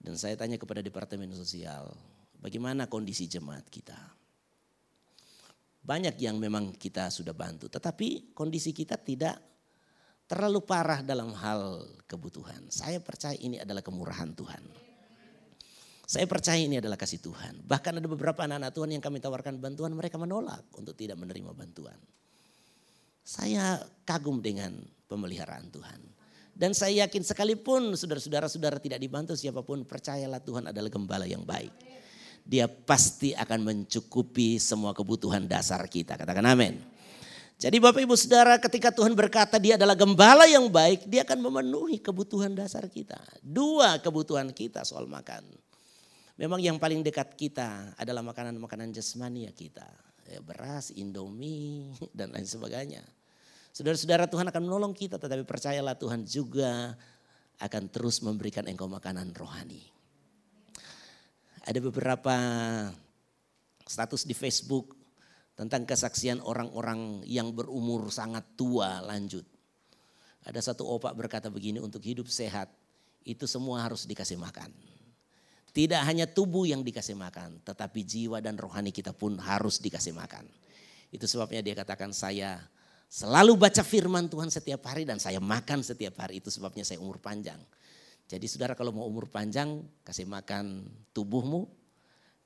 Dan 0.00 0.16
saya 0.16 0.32
tanya 0.38 0.56
kepada 0.56 0.80
Departemen 0.80 1.28
Sosial, 1.36 1.92
bagaimana 2.40 2.88
kondisi 2.88 3.28
jemaat 3.28 3.68
kita? 3.68 3.96
Banyak 5.80 6.16
yang 6.20 6.36
memang 6.36 6.76
kita 6.76 7.08
sudah 7.08 7.32
bantu, 7.32 7.68
tetapi 7.72 8.36
kondisi 8.36 8.72
kita 8.76 9.00
tidak 9.00 9.36
terlalu 10.28 10.62
parah 10.62 11.02
dalam 11.02 11.32
hal 11.34 11.82
kebutuhan. 12.06 12.68
Saya 12.70 13.00
percaya 13.00 13.34
ini 13.40 13.58
adalah 13.58 13.80
kemurahan 13.80 14.30
Tuhan. 14.30 14.62
Saya 16.10 16.26
percaya 16.26 16.58
ini 16.58 16.82
adalah 16.82 16.98
kasih 16.98 17.22
Tuhan. 17.22 17.62
Bahkan 17.66 18.02
ada 18.02 18.08
beberapa 18.10 18.42
anak-anak 18.42 18.74
Tuhan 18.74 18.90
yang 18.98 19.02
kami 19.02 19.22
tawarkan 19.22 19.62
bantuan, 19.62 19.94
mereka 19.94 20.18
menolak 20.18 20.66
untuk 20.74 20.98
tidak 20.98 21.14
menerima 21.18 21.54
bantuan. 21.54 21.94
Saya 23.22 23.78
kagum 24.02 24.42
dengan 24.42 24.74
pemeliharaan 25.06 25.70
Tuhan. 25.70 26.00
Dan 26.50 26.74
saya 26.74 27.06
yakin 27.06 27.22
sekalipun 27.22 27.94
saudara-saudara 27.94 28.50
saudara 28.50 28.76
tidak 28.82 28.98
dibantu 28.98 29.38
siapa 29.38 29.62
pun, 29.62 29.86
percayalah 29.86 30.42
Tuhan 30.42 30.68
adalah 30.74 30.90
gembala 30.90 31.30
yang 31.30 31.46
baik. 31.46 31.72
Dia 32.50 32.66
pasti 32.66 33.30
akan 33.30 33.62
mencukupi 33.62 34.58
semua 34.58 34.90
kebutuhan 34.90 35.46
dasar 35.46 35.86
kita. 35.86 36.18
Katakan 36.18 36.42
amin. 36.42 36.82
Jadi 37.60 37.78
Bapak 37.78 38.02
Ibu 38.02 38.18
Saudara 38.18 38.58
ketika 38.58 38.90
Tuhan 38.90 39.14
berkata 39.14 39.54
dia 39.62 39.78
adalah 39.78 39.94
gembala 39.94 40.50
yang 40.50 40.66
baik, 40.66 41.06
dia 41.06 41.22
akan 41.22 41.46
memenuhi 41.46 42.02
kebutuhan 42.02 42.50
dasar 42.58 42.90
kita. 42.90 43.20
Dua 43.38 44.02
kebutuhan 44.02 44.50
kita 44.50 44.82
soal 44.82 45.06
makan. 45.06 45.46
Memang 46.40 46.58
yang 46.58 46.80
paling 46.80 47.06
dekat 47.06 47.36
kita 47.38 47.94
adalah 48.00 48.24
makanan-makanan 48.24 48.90
jasmani 48.96 49.46
ya 49.46 49.52
kita. 49.52 49.86
Ya, 50.26 50.40
beras, 50.42 50.90
indomie, 50.90 51.94
dan 52.18 52.34
lain 52.34 52.48
sebagainya. 52.48 53.04
Saudara-saudara 53.70 54.26
Tuhan 54.26 54.50
akan 54.50 54.62
menolong 54.66 54.96
kita 54.96 55.22
tetapi 55.22 55.46
percayalah 55.46 55.94
Tuhan 55.94 56.26
juga 56.26 56.98
akan 57.60 57.92
terus 57.92 58.24
memberikan 58.24 58.66
engkau 58.66 58.90
makanan 58.90 59.36
rohani. 59.36 59.99
Ada 61.66 61.78
beberapa 61.80 62.36
status 63.84 64.24
di 64.24 64.32
Facebook 64.32 64.96
tentang 65.52 65.84
kesaksian 65.84 66.40
orang-orang 66.40 67.20
yang 67.28 67.52
berumur 67.52 68.08
sangat 68.08 68.44
tua 68.56 69.04
lanjut. 69.04 69.44
Ada 70.48 70.72
satu 70.72 70.88
opak 70.88 71.12
berkata 71.12 71.52
begini 71.52 71.76
untuk 71.82 72.00
hidup 72.00 72.24
sehat 72.32 72.72
itu 73.28 73.44
semua 73.44 73.84
harus 73.84 74.08
dikasih 74.08 74.40
makan. 74.40 74.72
Tidak 75.70 76.00
hanya 76.02 76.24
tubuh 76.26 76.64
yang 76.64 76.80
dikasih 76.80 77.14
makan 77.14 77.60
tetapi 77.62 78.02
jiwa 78.02 78.40
dan 78.40 78.56
rohani 78.56 78.90
kita 78.90 79.12
pun 79.12 79.36
harus 79.36 79.78
dikasih 79.78 80.16
makan. 80.16 80.48
Itu 81.12 81.28
sebabnya 81.28 81.60
dia 81.60 81.76
katakan 81.76 82.16
saya 82.16 82.56
Selalu 83.10 83.58
baca 83.58 83.82
firman 83.82 84.30
Tuhan 84.30 84.54
setiap 84.54 84.86
hari 84.86 85.02
dan 85.02 85.18
saya 85.18 85.42
makan 85.42 85.82
setiap 85.82 86.14
hari. 86.22 86.38
Itu 86.38 86.46
sebabnya 86.46 86.86
saya 86.86 87.02
umur 87.02 87.18
panjang. 87.18 87.58
Jadi 88.30 88.46
saudara 88.46 88.78
kalau 88.78 88.94
mau 88.94 89.10
umur 89.10 89.26
panjang, 89.26 89.82
kasih 90.06 90.22
makan 90.22 90.86
tubuhmu, 91.10 91.66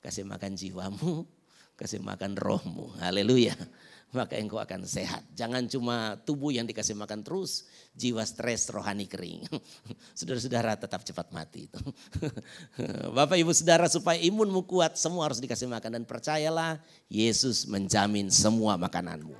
kasih 0.01 0.25
makan 0.25 0.57
jiwamu, 0.57 1.29
kasih 1.79 2.01
makan 2.01 2.33
rohmu. 2.33 2.97
Haleluya. 2.97 3.53
Maka 4.17 4.41
engkau 4.41 4.57
akan 4.57 4.87
sehat. 4.89 5.21
Jangan 5.37 5.69
cuma 5.69 6.17
tubuh 6.25 6.49
yang 6.49 6.65
dikasih 6.65 6.97
makan 6.97 7.21
terus, 7.21 7.69
jiwa 7.93 8.25
stres, 8.25 8.65
rohani 8.73 9.05
kering. 9.05 9.45
Saudara-saudara 10.17 10.73
tetap 10.73 11.05
cepat 11.05 11.29
mati 11.29 11.69
itu. 11.69 11.81
Bapak 13.13 13.37
ibu 13.37 13.53
saudara 13.53 13.85
supaya 13.85 14.17
imunmu 14.17 14.65
kuat 14.65 14.97
semua 14.97 15.29
harus 15.29 15.37
dikasih 15.37 15.69
makan. 15.69 16.01
Dan 16.01 16.03
percayalah 16.07 16.81
Yesus 17.11 17.69
menjamin 17.69 18.33
semua 18.33 18.73
makananmu 18.79 19.35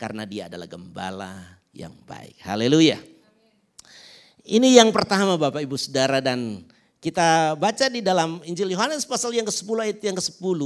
karena 0.00 0.22
dia 0.24 0.48
adalah 0.48 0.70
gembala 0.70 1.60
yang 1.74 1.92
baik. 2.06 2.40
Haleluya. 2.46 3.11
Ini 4.42 4.82
yang 4.82 4.90
pertama 4.90 5.38
Bapak 5.38 5.62
Ibu 5.62 5.78
Saudara 5.78 6.18
dan 6.18 6.66
kita 6.98 7.54
baca 7.54 7.86
di 7.86 8.02
dalam 8.02 8.42
Injil 8.42 8.74
Yohanes 8.74 9.06
pasal 9.06 9.30
yang 9.38 9.46
ke-10 9.46 9.76
ayat 9.78 9.98
yang 10.02 10.18
ke-10. 10.18 10.60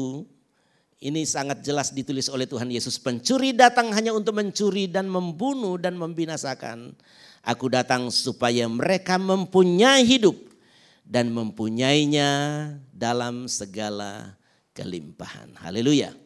Ini 0.96 1.28
sangat 1.28 1.60
jelas 1.60 1.92
ditulis 1.92 2.32
oleh 2.32 2.48
Tuhan 2.48 2.72
Yesus. 2.72 2.96
Pencuri 2.96 3.52
datang 3.52 3.92
hanya 3.92 4.16
untuk 4.16 4.32
mencuri 4.32 4.88
dan 4.88 5.12
membunuh 5.12 5.76
dan 5.76 5.92
membinasakan. 6.00 6.96
Aku 7.44 7.68
datang 7.68 8.08
supaya 8.08 8.64
mereka 8.64 9.20
mempunyai 9.20 10.08
hidup 10.08 10.40
dan 11.04 11.28
mempunyainya 11.28 12.72
dalam 12.96 13.44
segala 13.44 14.40
kelimpahan. 14.72 15.52
Haleluya. 15.60 16.25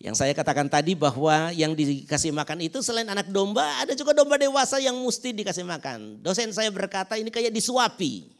Yang 0.00 0.16
saya 0.16 0.32
katakan 0.32 0.64
tadi 0.64 0.96
bahwa 0.96 1.52
yang 1.52 1.76
dikasih 1.76 2.32
makan 2.32 2.64
itu 2.64 2.80
selain 2.80 3.04
anak 3.04 3.28
domba, 3.28 3.84
ada 3.84 3.92
juga 3.92 4.16
domba 4.16 4.40
dewasa 4.40 4.80
yang 4.80 4.96
mesti 4.96 5.36
dikasih 5.36 5.60
makan. 5.60 6.24
Dosen 6.24 6.56
saya 6.56 6.72
berkata 6.72 7.20
ini 7.20 7.28
kayak 7.28 7.52
disuapi. 7.52 8.32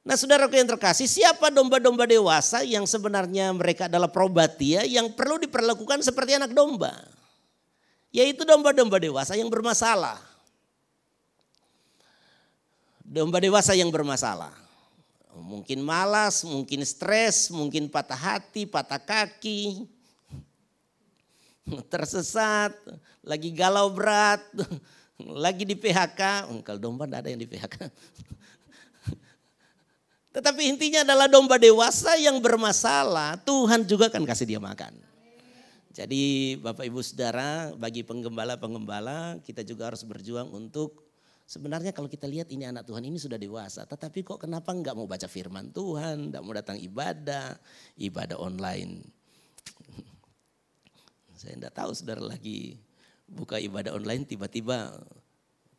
Nah 0.00 0.16
saudara 0.16 0.48
yang 0.48 0.64
terkasih, 0.64 1.04
siapa 1.04 1.52
domba-domba 1.52 2.08
dewasa 2.08 2.64
yang 2.64 2.88
sebenarnya 2.88 3.52
mereka 3.52 3.84
adalah 3.84 4.08
probatia 4.08 4.80
yang 4.88 5.12
perlu 5.12 5.36
diperlakukan 5.44 6.00
seperti 6.00 6.40
anak 6.40 6.56
domba? 6.56 6.96
Yaitu 8.16 8.48
domba-domba 8.48 8.96
dewasa 8.96 9.36
yang 9.36 9.52
bermasalah. 9.52 10.16
Domba 13.04 13.44
dewasa 13.44 13.76
yang 13.76 13.92
bermasalah. 13.92 14.65
Mungkin 15.66 15.82
malas, 15.82 16.46
mungkin 16.46 16.86
stres, 16.86 17.50
mungkin 17.50 17.90
patah 17.90 18.14
hati, 18.14 18.70
patah 18.70 19.02
kaki, 19.02 19.82
tersesat, 21.90 22.70
lagi 23.26 23.50
galau 23.50 23.90
berat, 23.90 24.46
lagi 25.18 25.66
di 25.66 25.74
PHK. 25.74 26.46
Kalau 26.62 26.78
domba 26.78 27.10
tidak 27.10 27.26
ada 27.26 27.34
yang 27.34 27.42
di 27.42 27.50
PHK. 27.50 27.82
Tetapi 30.38 30.70
intinya 30.70 31.02
adalah 31.02 31.26
domba 31.26 31.58
dewasa 31.58 32.14
yang 32.14 32.38
bermasalah, 32.38 33.34
Tuhan 33.42 33.82
juga 33.90 34.06
akan 34.06 34.22
kasih 34.22 34.46
dia 34.46 34.62
makan. 34.62 34.94
Jadi 35.90 36.54
Bapak 36.62 36.86
Ibu 36.86 37.02
Saudara, 37.02 37.74
bagi 37.74 38.06
penggembala-penggembala 38.06 39.42
kita 39.42 39.66
juga 39.66 39.90
harus 39.90 40.06
berjuang 40.06 40.46
untuk 40.46 41.05
sebenarnya 41.46 41.94
kalau 41.94 42.10
kita 42.10 42.26
lihat 42.26 42.50
ini 42.50 42.66
anak 42.66 42.84
Tuhan 42.84 43.06
ini 43.06 43.16
sudah 43.16 43.38
dewasa, 43.38 43.86
tetapi 43.86 44.26
kok 44.26 44.42
kenapa 44.42 44.74
nggak 44.74 44.98
mau 44.98 45.06
baca 45.06 45.30
firman 45.30 45.70
Tuhan, 45.70 46.34
nggak 46.34 46.42
mau 46.42 46.52
datang 46.52 46.76
ibadah, 46.76 47.54
ibadah 47.96 48.36
online. 48.36 49.06
Saya 51.40 51.54
tidak 51.54 51.72
tahu 51.78 51.90
saudara 51.94 52.20
lagi 52.20 52.76
buka 53.26 53.58
ibadah 53.62 53.94
online 53.94 54.26
tiba-tiba 54.26 54.94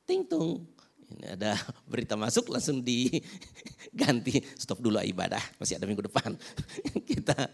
ting 0.07 0.23
tung 0.27 0.67
ini 1.07 1.25
ada 1.27 1.55
berita 1.91 2.19
masuk 2.19 2.51
langsung 2.51 2.83
diganti. 2.83 4.43
Stop 4.59 4.83
dulu 4.83 4.99
ibadah. 4.99 5.41
Masih 5.59 5.79
ada 5.79 5.87
minggu 5.87 6.03
depan. 6.05 6.35
Kita 7.09 7.47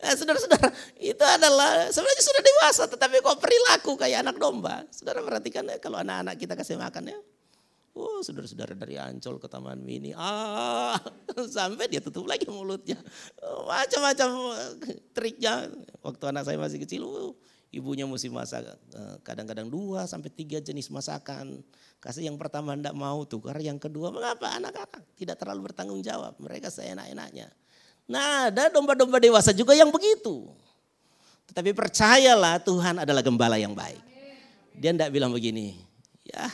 eh, 0.00 0.14
saudara-saudara 0.16 0.68
itu 0.96 1.24
adalah 1.24 1.92
sebenarnya 1.92 2.24
sudah 2.24 2.42
dewasa 2.42 2.82
tetapi 2.88 3.20
kok 3.20 3.38
perilaku 3.40 3.92
kayak 4.00 4.24
anak 4.24 4.36
domba. 4.40 4.86
Saudara 4.88 5.20
perhatikan 5.20 5.68
ya 5.68 5.76
kalau 5.76 6.00
anak-anak 6.00 6.40
kita 6.40 6.54
kasih 6.56 6.80
makan 6.80 7.12
ya. 7.12 7.18
Oh, 7.90 8.22
saudara-saudara 8.22 8.78
dari 8.78 8.94
Ancol 8.96 9.42
ke 9.42 9.50
Taman 9.50 9.82
Mini, 9.82 10.14
ah, 10.14 10.94
sampai 11.58 11.90
dia 11.90 11.98
tutup 11.98 12.22
lagi 12.30 12.46
mulutnya. 12.46 12.94
Macam-macam 13.66 14.54
triknya. 15.10 15.66
Waktu 15.98 16.24
anak 16.30 16.46
saya 16.46 16.56
masih 16.56 16.78
kecil, 16.86 17.02
uh, 17.02 17.34
ibunya 17.70 18.04
mesti 18.04 18.26
masak 18.30 18.66
eh, 18.66 19.16
kadang-kadang 19.22 19.70
dua 19.70 20.04
sampai 20.04 20.30
tiga 20.30 20.58
jenis 20.58 20.90
masakan. 20.90 21.62
Kasih 22.00 22.26
yang 22.26 22.40
pertama 22.40 22.72
tidak 22.74 22.96
mau 22.96 23.22
tukar, 23.28 23.60
yang 23.60 23.76
kedua 23.76 24.08
mengapa 24.08 24.56
anak-anak 24.56 25.04
tidak 25.20 25.36
terlalu 25.38 25.70
bertanggung 25.70 26.00
jawab. 26.02 26.34
Mereka 26.40 26.72
seenak-enaknya. 26.72 27.52
Nah 28.10 28.50
ada 28.50 28.72
domba-domba 28.72 29.22
dewasa 29.22 29.54
juga 29.54 29.76
yang 29.76 29.92
begitu. 29.94 30.50
Tetapi 31.50 31.74
percayalah 31.74 32.62
Tuhan 32.62 33.02
adalah 33.02 33.22
gembala 33.22 33.58
yang 33.58 33.74
baik. 33.74 34.02
Dia 34.80 34.96
tidak 34.96 35.10
bilang 35.12 35.34
begini, 35.34 35.76
ya 36.24 36.46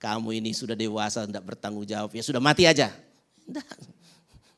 kamu 0.00 0.40
ini 0.40 0.56
sudah 0.56 0.72
dewasa 0.78 1.26
tidak 1.28 1.42
bertanggung 1.52 1.84
jawab, 1.84 2.10
ya 2.14 2.22
sudah 2.22 2.40
mati 2.40 2.64
aja. 2.64 2.88
Tidak. 3.44 3.68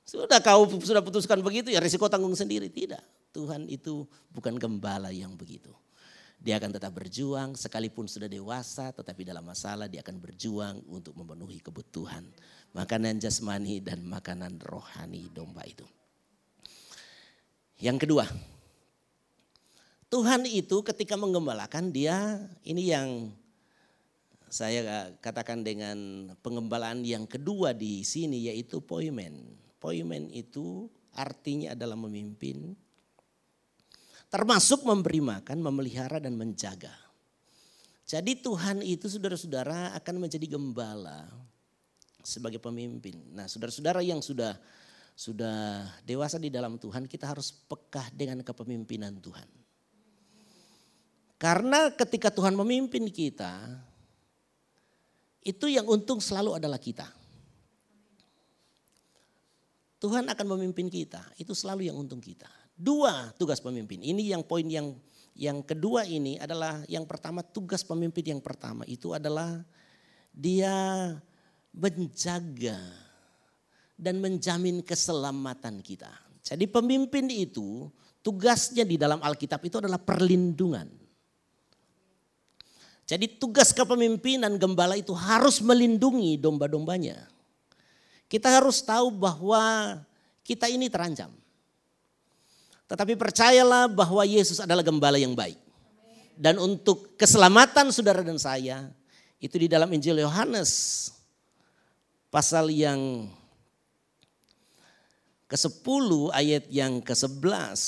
Sudah 0.07 0.39
kau 0.39 0.71
sudah 0.79 1.03
putuskan 1.03 1.43
begitu 1.43 1.75
ya 1.75 1.83
risiko 1.83 2.07
tanggung 2.07 2.39
sendiri. 2.39 2.71
Tidak, 2.71 3.03
Tuhan 3.35 3.67
itu 3.67 4.07
bukan 4.31 4.55
gembala 4.55 5.11
yang 5.11 5.35
begitu. 5.35 5.75
Dia 6.37 6.61
akan 6.63 6.79
tetap 6.79 6.95
berjuang 6.95 7.59
sekalipun 7.59 8.07
sudah 8.07 8.31
dewasa 8.31 8.95
tetapi 8.95 9.27
dalam 9.27 9.43
masalah 9.43 9.91
dia 9.91 10.05
akan 10.05 10.17
berjuang 10.21 10.77
untuk 10.87 11.17
memenuhi 11.19 11.59
kebutuhan. 11.59 12.23
Makanan 12.77 13.19
jasmani 13.19 13.81
dan 13.83 14.05
makanan 14.05 14.61
rohani 14.63 15.27
domba 15.33 15.65
itu. 15.67 15.85
Yang 17.77 18.09
kedua, 18.09 18.25
Tuhan 20.07 20.47
itu 20.47 20.81
ketika 20.87 21.19
menggembalakan 21.19 21.91
dia 21.91 22.39
ini 22.63 22.89
yang 22.89 23.35
saya 24.47 25.11
katakan 25.19 25.67
dengan 25.67 26.31
pengembalaan 26.41 27.03
yang 27.03 27.27
kedua 27.27 27.75
di 27.75 28.07
sini 28.07 28.47
yaitu 28.47 28.79
poimen. 28.79 29.59
Poimen 29.83 30.31
itu 30.31 30.87
artinya 31.13 31.75
adalah 31.75 31.99
memimpin, 31.99 32.73
Termasuk 34.37 34.85
memberi 34.85 35.25
makan, 35.25 35.65
memelihara 35.65 36.21
dan 36.21 36.37
menjaga. 36.37 36.93
Jadi 38.05 38.37
Tuhan 38.37 38.85
itu 38.85 39.09
saudara-saudara 39.09 39.97
akan 39.97 40.29
menjadi 40.29 40.45
gembala 40.45 41.25
sebagai 42.21 42.61
pemimpin. 42.61 43.17
Nah 43.33 43.49
saudara-saudara 43.49 44.05
yang 44.05 44.21
sudah 44.21 44.61
sudah 45.17 45.89
dewasa 46.05 46.37
di 46.37 46.53
dalam 46.53 46.77
Tuhan 46.77 47.09
kita 47.09 47.33
harus 47.33 47.49
pekah 47.49 48.13
dengan 48.13 48.45
kepemimpinan 48.45 49.17
Tuhan. 49.25 49.49
Karena 51.41 51.89
ketika 51.97 52.29
Tuhan 52.29 52.53
memimpin 52.53 53.09
kita, 53.09 53.57
itu 55.41 55.65
yang 55.65 55.89
untung 55.89 56.21
selalu 56.21 56.61
adalah 56.61 56.77
kita. 56.77 57.09
Tuhan 59.97 60.29
akan 60.29 60.47
memimpin 60.61 60.93
kita, 60.93 61.25
itu 61.41 61.57
selalu 61.57 61.89
yang 61.89 61.97
untung 61.97 62.21
kita. 62.21 62.66
Dua 62.77 63.33
tugas 63.41 63.59
pemimpin. 63.65 64.05
Ini 64.05 64.37
yang 64.37 64.45
poin 64.45 64.69
yang 64.69 64.93
yang 65.37 65.65
kedua 65.65 66.05
ini 66.05 66.37
adalah 66.37 66.85
yang 66.89 67.09
pertama 67.09 67.41
tugas 67.41 67.85
pemimpin 67.85 68.37
yang 68.37 68.43
pertama 68.45 68.85
itu 68.89 69.13
adalah 69.13 69.65
dia 70.33 71.13
menjaga 71.73 72.81
dan 73.97 74.21
menjamin 74.21 74.85
keselamatan 74.85 75.81
kita. 75.81 76.13
Jadi 76.45 76.69
pemimpin 76.69 77.29
itu 77.33 77.89
tugasnya 78.21 78.85
di 78.85 79.01
dalam 79.01 79.21
Alkitab 79.25 79.61
itu 79.65 79.81
adalah 79.81 80.01
perlindungan. 80.01 80.89
Jadi 83.07 83.39
tugas 83.39 83.71
kepemimpinan 83.71 84.59
gembala 84.59 84.99
itu 84.99 85.15
harus 85.15 85.63
melindungi 85.63 86.35
domba-dombanya. 86.37 87.29
Kita 88.27 88.51
harus 88.51 88.83
tahu 88.83 89.15
bahwa 89.15 89.95
kita 90.43 90.67
ini 90.67 90.91
terancam. 90.91 91.31
Tetapi 92.87 93.19
percayalah 93.19 93.91
bahwa 93.91 94.23
Yesus 94.23 94.63
adalah 94.63 94.83
gembala 94.87 95.19
yang 95.19 95.35
baik. 95.35 95.59
Dan 96.37 96.61
untuk 96.63 97.19
keselamatan 97.19 97.91
saudara 97.91 98.23
dan 98.23 98.39
saya, 98.39 98.87
itu 99.43 99.57
di 99.57 99.67
dalam 99.67 99.91
Injil 99.91 100.23
Yohanes 100.23 101.11
pasal 102.31 102.71
yang 102.71 103.27
ke-10 105.51 106.09
ayat 106.35 106.65
yang 106.71 107.03
ke-11. 107.03 107.81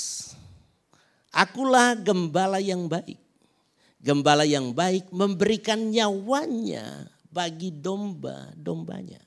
Akulah 1.29 1.95
gembala 1.95 2.57
yang 2.59 2.89
baik. 2.89 3.19
Gembala 3.99 4.47
yang 4.47 4.71
baik 4.71 5.11
memberikan 5.11 5.91
nyawanya 5.91 7.11
bagi 7.29 7.69
domba-dombanya. 7.69 9.19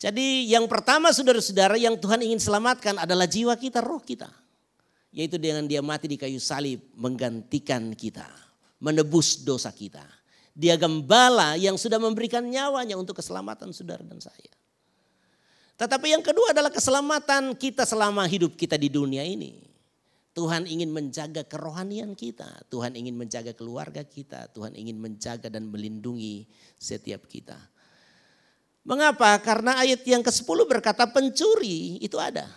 Jadi 0.00 0.48
yang 0.48 0.64
pertama 0.64 1.12
saudara-saudara 1.12 1.76
yang 1.76 1.92
Tuhan 2.00 2.24
ingin 2.24 2.40
selamatkan 2.40 3.04
adalah 3.04 3.28
jiwa 3.28 3.52
kita, 3.54 3.84
roh 3.84 4.00
kita. 4.00 4.32
Yaitu 5.10 5.42
dengan 5.42 5.66
dia 5.66 5.82
mati 5.82 6.06
di 6.06 6.14
kayu 6.14 6.38
salib 6.38 6.78
menggantikan 6.94 7.94
kita. 7.94 8.26
Menebus 8.80 9.42
dosa 9.42 9.74
kita. 9.74 10.02
Dia 10.54 10.74
gembala 10.78 11.54
yang 11.58 11.78
sudah 11.78 12.00
memberikan 12.00 12.42
nyawanya 12.42 12.96
untuk 12.98 13.18
keselamatan 13.18 13.70
saudara 13.74 14.02
dan 14.02 14.18
saya. 14.22 14.54
Tetapi 15.80 16.12
yang 16.12 16.20
kedua 16.20 16.52
adalah 16.52 16.68
keselamatan 16.68 17.56
kita 17.56 17.88
selama 17.88 18.28
hidup 18.28 18.52
kita 18.52 18.76
di 18.76 18.92
dunia 18.92 19.24
ini. 19.24 19.70
Tuhan 20.30 20.68
ingin 20.68 20.92
menjaga 20.92 21.42
kerohanian 21.42 22.14
kita. 22.14 22.46
Tuhan 22.70 22.94
ingin 22.94 23.16
menjaga 23.18 23.56
keluarga 23.56 24.04
kita. 24.04 24.46
Tuhan 24.54 24.78
ingin 24.78 25.00
menjaga 25.00 25.50
dan 25.50 25.66
melindungi 25.66 26.46
setiap 26.78 27.26
kita. 27.26 27.58
Mengapa? 28.86 29.36
Karena 29.42 29.76
ayat 29.82 30.00
yang 30.06 30.24
ke-10 30.24 30.58
berkata 30.68 31.04
pencuri 31.10 32.00
itu 32.00 32.16
ada. 32.16 32.48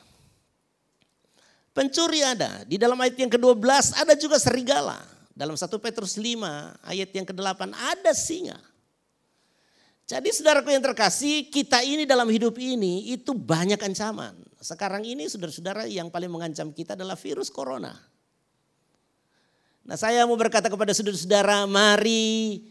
Pencuri 1.73 2.21
ada. 2.21 2.62
Di 2.69 2.77
dalam 2.77 2.95
ayat 3.01 3.17
yang 3.17 3.33
ke-12 3.33 3.97
ada 3.97 4.13
juga 4.13 4.38
serigala. 4.38 5.01
Dalam 5.33 5.57
1 5.57 5.65
Petrus 5.81 6.21
5 6.21 6.86
ayat 6.86 7.09
yang 7.09 7.25
ke-8 7.25 7.73
ada 7.73 8.13
singa. 8.13 8.62
Jadi 10.05 10.29
saudaraku 10.29 10.69
yang 10.69 10.83
terkasih, 10.86 11.49
kita 11.49 11.81
ini 11.81 12.05
dalam 12.05 12.29
hidup 12.29 12.53
ini 12.62 13.09
itu 13.17 13.33
banyak 13.33 13.81
ancaman. 13.81 14.38
Sekarang 14.62 15.01
ini 15.01 15.25
saudara-saudara 15.25 15.89
yang 15.89 16.13
paling 16.13 16.29
mengancam 16.29 16.69
kita 16.69 16.93
adalah 16.93 17.17
virus 17.17 17.49
corona. 17.49 17.97
Nah 19.83 19.97
saya 19.97 20.23
mau 20.29 20.38
berkata 20.38 20.69
kepada 20.69 20.93
saudara-saudara, 20.93 21.65
mari 21.65 22.62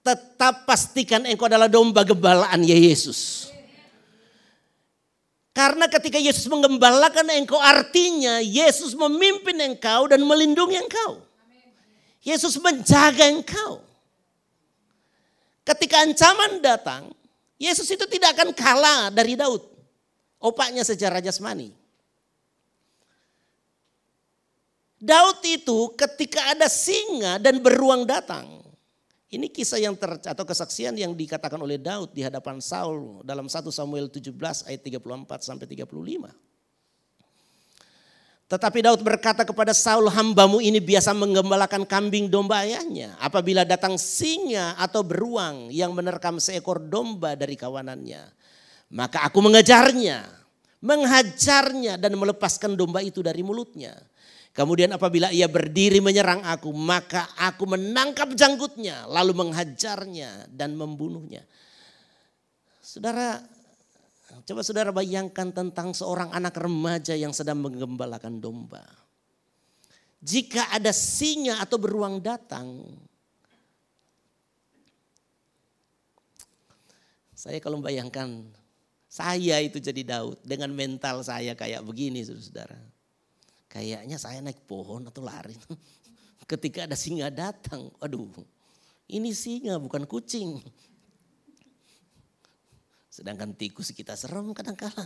tetap 0.00 0.64
pastikan 0.64 1.28
engkau 1.28 1.46
adalah 1.46 1.68
domba 1.68 2.02
gembalaan 2.06 2.64
ya 2.64 2.74
Yesus. 2.74 3.52
Karena 5.58 5.90
ketika 5.90 6.22
Yesus 6.22 6.46
menggembalakan 6.46 7.34
engkau 7.34 7.58
artinya 7.58 8.38
Yesus 8.38 8.94
memimpin 8.94 9.58
engkau 9.58 10.06
dan 10.06 10.22
melindungi 10.22 10.78
engkau. 10.78 11.18
Yesus 12.22 12.62
menjaga 12.62 13.26
engkau. 13.26 13.82
Ketika 15.66 16.06
ancaman 16.06 16.62
datang, 16.62 17.10
Yesus 17.58 17.90
itu 17.90 18.06
tidak 18.06 18.38
akan 18.38 18.54
kalah 18.54 19.10
dari 19.10 19.34
Daud. 19.34 19.66
Opaknya 20.38 20.86
secara 20.86 21.18
jasmani. 21.18 21.74
Daud 25.02 25.42
itu 25.42 25.90
ketika 25.98 26.54
ada 26.54 26.70
singa 26.70 27.42
dan 27.42 27.58
beruang 27.58 28.06
datang. 28.06 28.46
Ini 29.28 29.52
kisah 29.52 29.76
yang 29.76 29.92
ter, 29.92 30.16
atau 30.24 30.44
kesaksian 30.48 30.96
yang 30.96 31.12
dikatakan 31.12 31.60
oleh 31.60 31.76
Daud 31.76 32.16
di 32.16 32.24
hadapan 32.24 32.64
Saul 32.64 33.20
dalam 33.20 33.44
1 33.44 33.60
Samuel 33.68 34.08
17 34.08 34.32
ayat 34.64 34.80
34 34.80 35.44
sampai 35.44 35.68
35. 35.68 36.32
Tetapi 38.48 38.78
Daud 38.80 39.04
berkata 39.04 39.44
kepada 39.44 39.76
Saul, 39.76 40.08
hambamu 40.08 40.64
ini 40.64 40.80
biasa 40.80 41.12
menggembalakan 41.12 41.84
kambing 41.84 42.32
domba 42.32 42.64
ayahnya. 42.64 43.12
Apabila 43.20 43.68
datang 43.68 44.00
singa 44.00 44.72
atau 44.80 45.04
beruang 45.04 45.68
yang 45.68 45.92
menerkam 45.92 46.40
seekor 46.40 46.80
domba 46.80 47.36
dari 47.36 47.60
kawanannya. 47.60 48.24
Maka 48.88 49.28
aku 49.28 49.44
mengejarnya, 49.44 50.24
menghajarnya 50.80 52.00
dan 52.00 52.16
melepaskan 52.16 52.72
domba 52.72 53.04
itu 53.04 53.20
dari 53.20 53.44
mulutnya. 53.44 53.92
Kemudian 54.58 54.90
apabila 54.90 55.30
ia 55.30 55.46
berdiri 55.46 56.02
menyerang 56.02 56.42
aku, 56.42 56.74
maka 56.74 57.30
aku 57.38 57.62
menangkap 57.62 58.34
janggutnya, 58.34 59.06
lalu 59.06 59.30
menghajarnya 59.30 60.50
dan 60.50 60.74
membunuhnya. 60.74 61.46
Saudara, 62.82 63.38
coba 64.42 64.66
saudara 64.66 64.90
bayangkan 64.90 65.54
tentang 65.54 65.94
seorang 65.94 66.34
anak 66.34 66.58
remaja 66.58 67.14
yang 67.14 67.30
sedang 67.30 67.62
menggembalakan 67.62 68.42
domba. 68.42 68.82
Jika 70.18 70.74
ada 70.74 70.90
singa 70.90 71.62
atau 71.62 71.78
beruang 71.78 72.18
datang, 72.18 72.82
saya 77.30 77.62
kalau 77.62 77.78
bayangkan 77.78 78.42
saya 79.06 79.62
itu 79.62 79.78
jadi 79.78 80.02
Daud 80.02 80.42
dengan 80.42 80.74
mental 80.74 81.22
saya 81.22 81.54
kayak 81.54 81.86
begini 81.86 82.26
saudara. 82.26 82.87
Kayaknya 83.68 84.16
saya 84.16 84.40
naik 84.40 84.64
pohon 84.64 85.04
atau 85.04 85.20
lari. 85.20 85.56
Ketika 86.50 86.88
ada 86.88 86.96
singa 86.96 87.28
datang, 87.28 87.92
aduh 88.00 88.32
ini 89.08 89.36
singa 89.36 89.76
bukan 89.76 90.08
kucing. 90.08 90.56
Sedangkan 93.12 93.52
tikus 93.52 93.92
kita 93.92 94.16
serem 94.16 94.56
kadang-kala. 94.56 95.04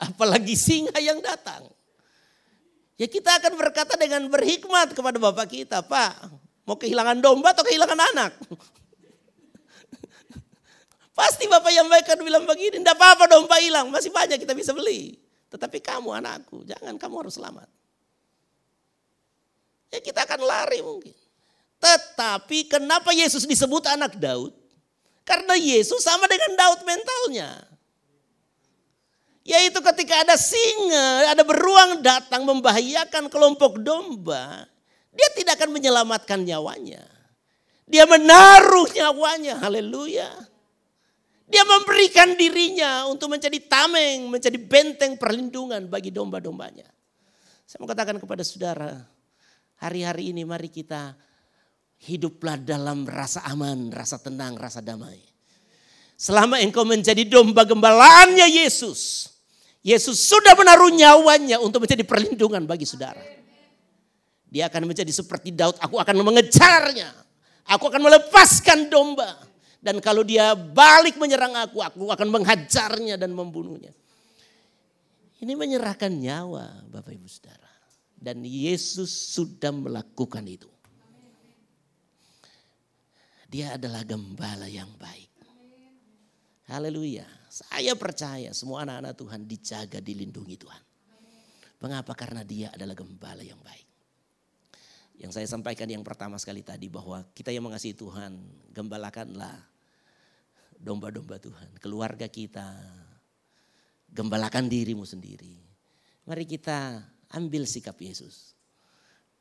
Apalagi 0.00 0.56
singa 0.56 0.96
yang 1.00 1.20
datang. 1.20 1.68
Ya 2.98 3.06
kita 3.06 3.38
akan 3.38 3.54
berkata 3.54 3.94
dengan 3.94 4.26
berhikmat 4.26 4.90
kepada 4.90 5.22
Bapak 5.22 5.46
kita, 5.46 5.86
Pak, 5.86 6.34
mau 6.66 6.74
kehilangan 6.74 7.22
domba 7.22 7.54
atau 7.54 7.62
kehilangan 7.62 8.00
anak? 8.14 8.34
Pasti 11.18 11.46
Bapak 11.46 11.70
yang 11.70 11.86
baik 11.86 12.10
akan 12.10 12.26
bilang 12.26 12.44
begini, 12.46 12.82
tidak 12.82 12.98
apa-apa 12.98 13.30
domba 13.30 13.58
hilang, 13.62 13.90
masih 13.90 14.10
banyak 14.10 14.42
kita 14.42 14.54
bisa 14.54 14.74
beli. 14.74 15.14
Tetapi 15.48 15.78
kamu 15.80 16.12
anakku, 16.20 16.64
jangan 16.68 17.00
kamu 17.00 17.14
harus 17.24 17.40
selamat. 17.40 17.68
Ya 19.88 19.98
kita 20.04 20.28
akan 20.28 20.40
lari 20.44 20.84
mungkin. 20.84 21.16
Tetapi 21.78 22.68
kenapa 22.68 23.14
Yesus 23.16 23.48
disebut 23.48 23.88
anak 23.88 24.20
Daud? 24.20 24.52
Karena 25.24 25.56
Yesus 25.56 26.04
sama 26.04 26.28
dengan 26.28 26.52
Daud 26.56 26.80
mentalnya. 26.84 27.50
Yaitu 29.48 29.80
ketika 29.80 30.28
ada 30.28 30.36
singa, 30.36 31.32
ada 31.32 31.40
beruang 31.40 32.04
datang 32.04 32.44
membahayakan 32.44 33.32
kelompok 33.32 33.80
domba. 33.80 34.68
Dia 35.08 35.28
tidak 35.32 35.56
akan 35.56 35.72
menyelamatkan 35.72 36.44
nyawanya. 36.44 37.00
Dia 37.88 38.04
menaruh 38.04 38.84
nyawanya, 38.92 39.56
haleluya. 39.64 40.28
Dia 41.48 41.64
memberikan 41.64 42.36
dirinya 42.36 43.08
untuk 43.08 43.32
menjadi 43.32 43.56
tameng, 43.64 44.28
menjadi 44.28 44.60
benteng 44.60 45.16
perlindungan 45.16 45.88
bagi 45.88 46.12
domba-dombanya. 46.12 46.84
Saya 47.64 47.80
mau 47.80 47.88
katakan 47.88 48.20
kepada 48.20 48.44
saudara, 48.44 49.00
hari-hari 49.80 50.36
ini 50.36 50.44
mari 50.44 50.68
kita 50.68 51.16
hiduplah 52.04 52.60
dalam 52.60 53.08
rasa 53.08 53.48
aman, 53.48 53.88
rasa 53.88 54.20
tenang, 54.20 54.60
rasa 54.60 54.84
damai. 54.84 55.24
Selama 56.20 56.60
engkau 56.60 56.84
menjadi 56.84 57.24
domba 57.24 57.64
gembalaannya 57.64 58.44
Yesus, 58.44 59.32
Yesus 59.80 60.20
sudah 60.20 60.52
menaruh 60.52 60.92
nyawanya 60.92 61.64
untuk 61.64 61.88
menjadi 61.88 62.04
perlindungan 62.04 62.68
bagi 62.68 62.84
saudara. 62.84 63.24
Dia 64.48 64.68
akan 64.68 64.84
menjadi 64.84 65.12
seperti 65.12 65.48
Daud, 65.52 65.80
aku 65.80 65.96
akan 65.96 66.24
mengejarnya. 66.24 67.08
Aku 67.68 67.88
akan 67.88 68.00
melepaskan 68.00 68.88
domba. 68.88 69.47
Dan 69.78 70.02
kalau 70.02 70.26
dia 70.26 70.58
balik 70.58 71.14
menyerang 71.16 71.54
aku, 71.54 71.78
aku 71.78 72.10
akan 72.10 72.28
menghajarnya 72.34 73.14
dan 73.14 73.30
membunuhnya. 73.30 73.94
Ini 75.38 75.54
menyerahkan 75.54 76.10
nyawa 76.10 76.82
Bapak 76.90 77.14
Ibu 77.14 77.28
Saudara. 77.30 77.70
Dan 78.18 78.42
Yesus 78.42 79.08
sudah 79.38 79.70
melakukan 79.70 80.42
itu. 80.50 80.66
Dia 83.48 83.78
adalah 83.78 84.02
gembala 84.04 84.66
yang 84.66 84.90
baik. 84.98 85.30
Haleluya. 86.68 87.24
Saya 87.48 87.96
percaya 87.96 88.52
semua 88.52 88.84
anak-anak 88.84 89.14
Tuhan 89.16 89.40
dijaga, 89.48 89.98
dilindungi 90.04 90.56
Tuhan. 90.60 90.82
Mengapa? 91.80 92.12
Karena 92.12 92.44
dia 92.44 92.68
adalah 92.74 92.92
gembala 92.92 93.40
yang 93.40 93.56
baik. 93.64 93.87
Yang 95.18 95.32
saya 95.34 95.46
sampaikan 95.50 95.90
yang 95.90 96.06
pertama 96.06 96.38
sekali 96.38 96.62
tadi 96.62 96.86
bahwa 96.86 97.26
kita 97.34 97.50
yang 97.50 97.66
mengasihi 97.66 97.94
Tuhan, 97.98 98.38
gembalakanlah 98.70 99.66
domba-domba 100.78 101.42
Tuhan, 101.42 101.74
keluarga 101.82 102.30
kita, 102.30 102.78
gembalakan 104.14 104.70
dirimu 104.70 105.02
sendiri. 105.02 105.58
Mari 106.22 106.46
kita 106.46 107.02
ambil 107.34 107.66
sikap 107.66 107.98
Yesus. 107.98 108.54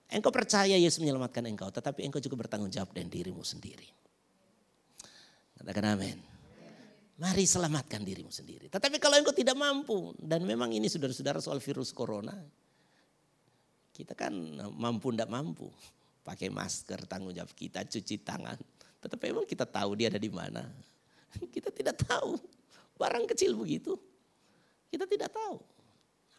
Engkau 0.09 0.33
percaya 0.33 0.73
Yesus 0.73 0.97
menyelamatkan 0.97 1.45
engkau, 1.45 1.69
tetapi 1.69 2.09
engkau 2.09 2.23
juga 2.23 2.41
bertanggung 2.41 2.73
jawab 2.73 2.95
dengan 2.95 3.13
dirimu 3.13 3.43
sendiri. 3.45 3.85
Katakan 5.61 5.93
amin. 5.93 6.17
Mari 7.17 7.43
selamatkan 7.45 8.01
dirimu 8.01 8.33
sendiri. 8.33 8.65
Tetapi 8.71 8.97
kalau 8.97 9.19
engkau 9.19 9.35
tidak 9.35 9.53
mampu, 9.53 10.15
dan 10.17 10.41
memang 10.41 10.73
ini 10.73 10.89
saudara-saudara 10.89 11.37
soal 11.37 11.61
virus 11.61 11.93
corona, 11.93 12.33
kita 13.97 14.13
kan 14.13 14.29
mampu 14.77 15.09
tidak 15.09 15.33
mampu. 15.33 15.65
Pakai 16.21 16.53
masker, 16.53 17.09
tanggung 17.09 17.33
jawab 17.33 17.49
kita, 17.57 17.81
cuci 17.87 18.21
tangan. 18.21 18.59
Tetapi 19.01 19.31
memang 19.33 19.47
kita 19.49 19.65
tahu 19.65 19.97
dia 19.97 20.13
ada 20.13 20.19
di 20.19 20.29
mana. 20.29 20.67
Kita 21.55 21.71
tidak 21.71 22.03
tahu. 22.03 22.35
Barang 22.99 23.23
kecil 23.27 23.55
begitu. 23.55 23.95
Kita 24.91 25.07
tidak 25.07 25.31
tahu. 25.31 25.59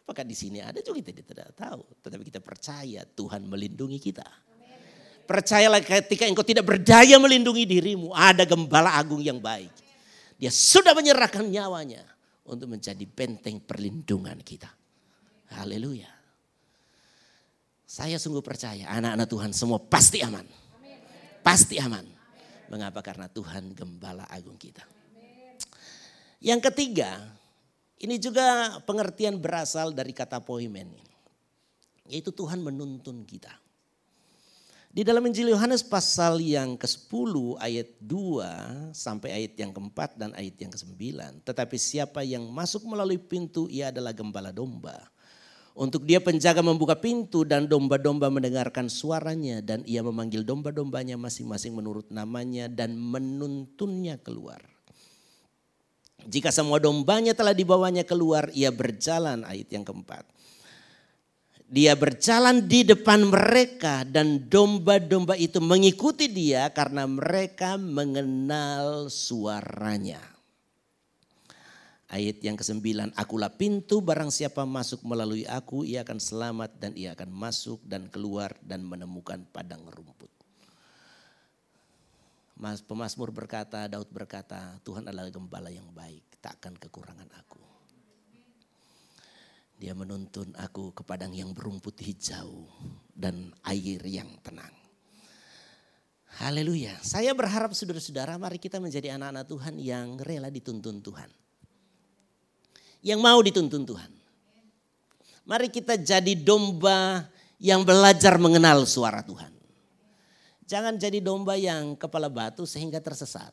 Apakah 0.05 0.25
di 0.25 0.33
sini 0.37 0.61
ada 0.61 0.81
juga 0.81 1.01
kita 1.01 1.21
tidak 1.25 1.53
tahu. 1.57 1.81
Tetapi 2.05 2.23
kita 2.25 2.41
percaya 2.41 3.01
Tuhan 3.05 3.45
melindungi 3.45 4.01
kita. 4.01 4.25
Percayalah 5.29 5.81
ketika 5.81 6.25
engkau 6.25 6.41
tidak 6.45 6.65
berdaya 6.65 7.15
melindungi 7.21 7.65
dirimu, 7.69 8.13
ada 8.13 8.43
gembala 8.49 8.97
agung 8.97 9.21
yang 9.21 9.37
baik 9.37 9.69
dia 10.39 10.47
sudah 10.47 10.95
menyerahkan 10.95 11.43
nyawanya 11.43 11.99
untuk 12.47 12.71
menjadi 12.71 13.03
benteng 13.03 13.59
perlindungan 13.59 14.39
kita. 14.39 14.71
Haleluya. 15.59 16.07
Saya 17.89 18.21
sungguh 18.21 18.45
percaya 18.45 18.85
anak-anak 18.85 19.25
Tuhan 19.25 19.49
semua 19.49 19.81
pasti 19.81 20.21
aman. 20.21 20.45
Pasti 21.41 21.81
aman. 21.81 22.05
Mengapa? 22.69 23.01
Karena 23.01 23.25
Tuhan 23.25 23.73
gembala 23.73 24.29
agung 24.29 24.61
kita. 24.61 24.85
Yang 26.37 26.69
ketiga, 26.69 27.17
ini 27.97 28.21
juga 28.21 28.77
pengertian 28.85 29.41
berasal 29.41 29.89
dari 29.89 30.13
kata 30.13 30.37
poimen. 30.37 30.85
Yaitu 32.05 32.29
Tuhan 32.29 32.61
menuntun 32.61 33.25
kita. 33.25 33.57
Di 34.93 35.01
dalam 35.01 35.25
Injil 35.25 35.49
Yohanes 35.49 35.81
pasal 35.81 36.45
yang 36.45 36.77
ke-10 36.77 37.33
ayat 37.57 37.89
2 38.05 38.93
sampai 38.93 39.29
ayat 39.33 39.53
yang 39.57 39.73
keempat 39.73 40.13
dan 40.13 40.29
ayat 40.37 40.53
yang 40.61 40.69
ke-9. 40.69 40.93
Tetapi 41.41 41.77
siapa 41.81 42.21
yang 42.21 42.45
masuk 42.53 42.85
melalui 42.85 43.17
pintu 43.17 43.65
ia 43.65 43.89
adalah 43.89 44.13
gembala 44.13 44.53
domba. 44.53 45.09
Untuk 45.79 46.03
dia 46.03 46.19
penjaga 46.19 46.59
membuka 46.59 46.99
pintu 46.99 47.47
dan 47.47 47.63
domba-domba 47.71 48.27
mendengarkan 48.27 48.91
suaranya 48.91 49.63
dan 49.63 49.79
ia 49.87 50.03
memanggil 50.03 50.43
domba-dombanya 50.43 51.15
masing-masing 51.15 51.71
menurut 51.71 52.11
namanya 52.11 52.67
dan 52.67 52.99
menuntunnya 52.99 54.19
keluar. 54.19 54.59
Jika 56.27 56.51
semua 56.51 56.83
dombanya 56.83 57.31
telah 57.31 57.55
dibawanya 57.55 58.03
keluar, 58.03 58.51
ia 58.51 58.75
berjalan 58.75 59.47
ayat 59.47 59.71
yang 59.71 59.87
keempat 59.87 60.27
dia 61.69 61.93
berjalan 61.93 62.65
di 62.65 62.81
depan 62.81 63.29
mereka 63.29 64.01
dan 64.01 64.49
domba-domba 64.49 65.37
itu 65.37 65.61
mengikuti 65.61 66.25
dia 66.25 66.73
karena 66.73 67.05
mereka 67.05 67.77
mengenal 67.77 69.05
suaranya. 69.13 70.38
Ayat 72.09 72.41
yang 72.41 72.57
ke-9, 72.57 73.13
akulah 73.13 73.53
pintu 73.53 74.01
barang 74.01 74.33
siapa 74.33 74.65
masuk 74.65 75.05
melalui 75.05 75.45
aku 75.45 75.85
ia 75.85 76.01
akan 76.01 76.17
selamat 76.17 76.81
dan 76.81 76.97
ia 76.97 77.13
akan 77.13 77.29
masuk 77.29 77.85
dan 77.85 78.09
keluar 78.09 78.57
dan 78.65 78.81
menemukan 78.81 79.45
padang 79.53 79.85
rumput. 79.85 80.33
Mas 82.57 82.81
Pemasmur 82.81 83.29
berkata, 83.29 83.85
Daud 83.85 84.09
berkata, 84.09 84.81
Tuhan 84.81 85.05
adalah 85.05 85.29
gembala 85.29 85.69
yang 85.69 85.85
baik, 85.93 86.41
takkan 86.41 86.73
kekurangan 86.81 87.29
aku. 87.37 87.61
Dia 89.77 89.93
menuntun 89.93 90.51
aku 90.57 90.91
ke 90.91 91.05
padang 91.05 91.31
yang 91.31 91.53
berumput 91.53 91.95
hijau 92.03 92.67
dan 93.13 93.53
air 93.69 94.01
yang 94.03 94.27
tenang. 94.41 94.73
Haleluya. 96.41 96.99
Saya 97.05 97.37
berharap 97.37 97.71
saudara-saudara 97.71 98.35
mari 98.41 98.57
kita 98.57 98.81
menjadi 98.81 99.13
anak-anak 99.15 99.45
Tuhan 99.45 99.75
yang 99.77 100.07
rela 100.19 100.51
dituntun 100.51 100.99
Tuhan. 101.05 101.48
Yang 102.99 103.19
mau 103.19 103.39
dituntun 103.39 103.83
Tuhan. 103.87 104.11
Mari 105.47 105.71
kita 105.71 105.97
jadi 105.97 106.37
domba 106.37 107.25
yang 107.57 107.81
belajar 107.81 108.37
mengenal 108.37 108.85
suara 108.85 109.25
Tuhan. 109.25 109.49
Jangan 110.69 111.01
jadi 111.01 111.17
domba 111.17 111.57
yang 111.57 111.97
kepala 111.97 112.29
batu 112.29 112.67
sehingga 112.69 113.01
tersesat. 113.01 113.49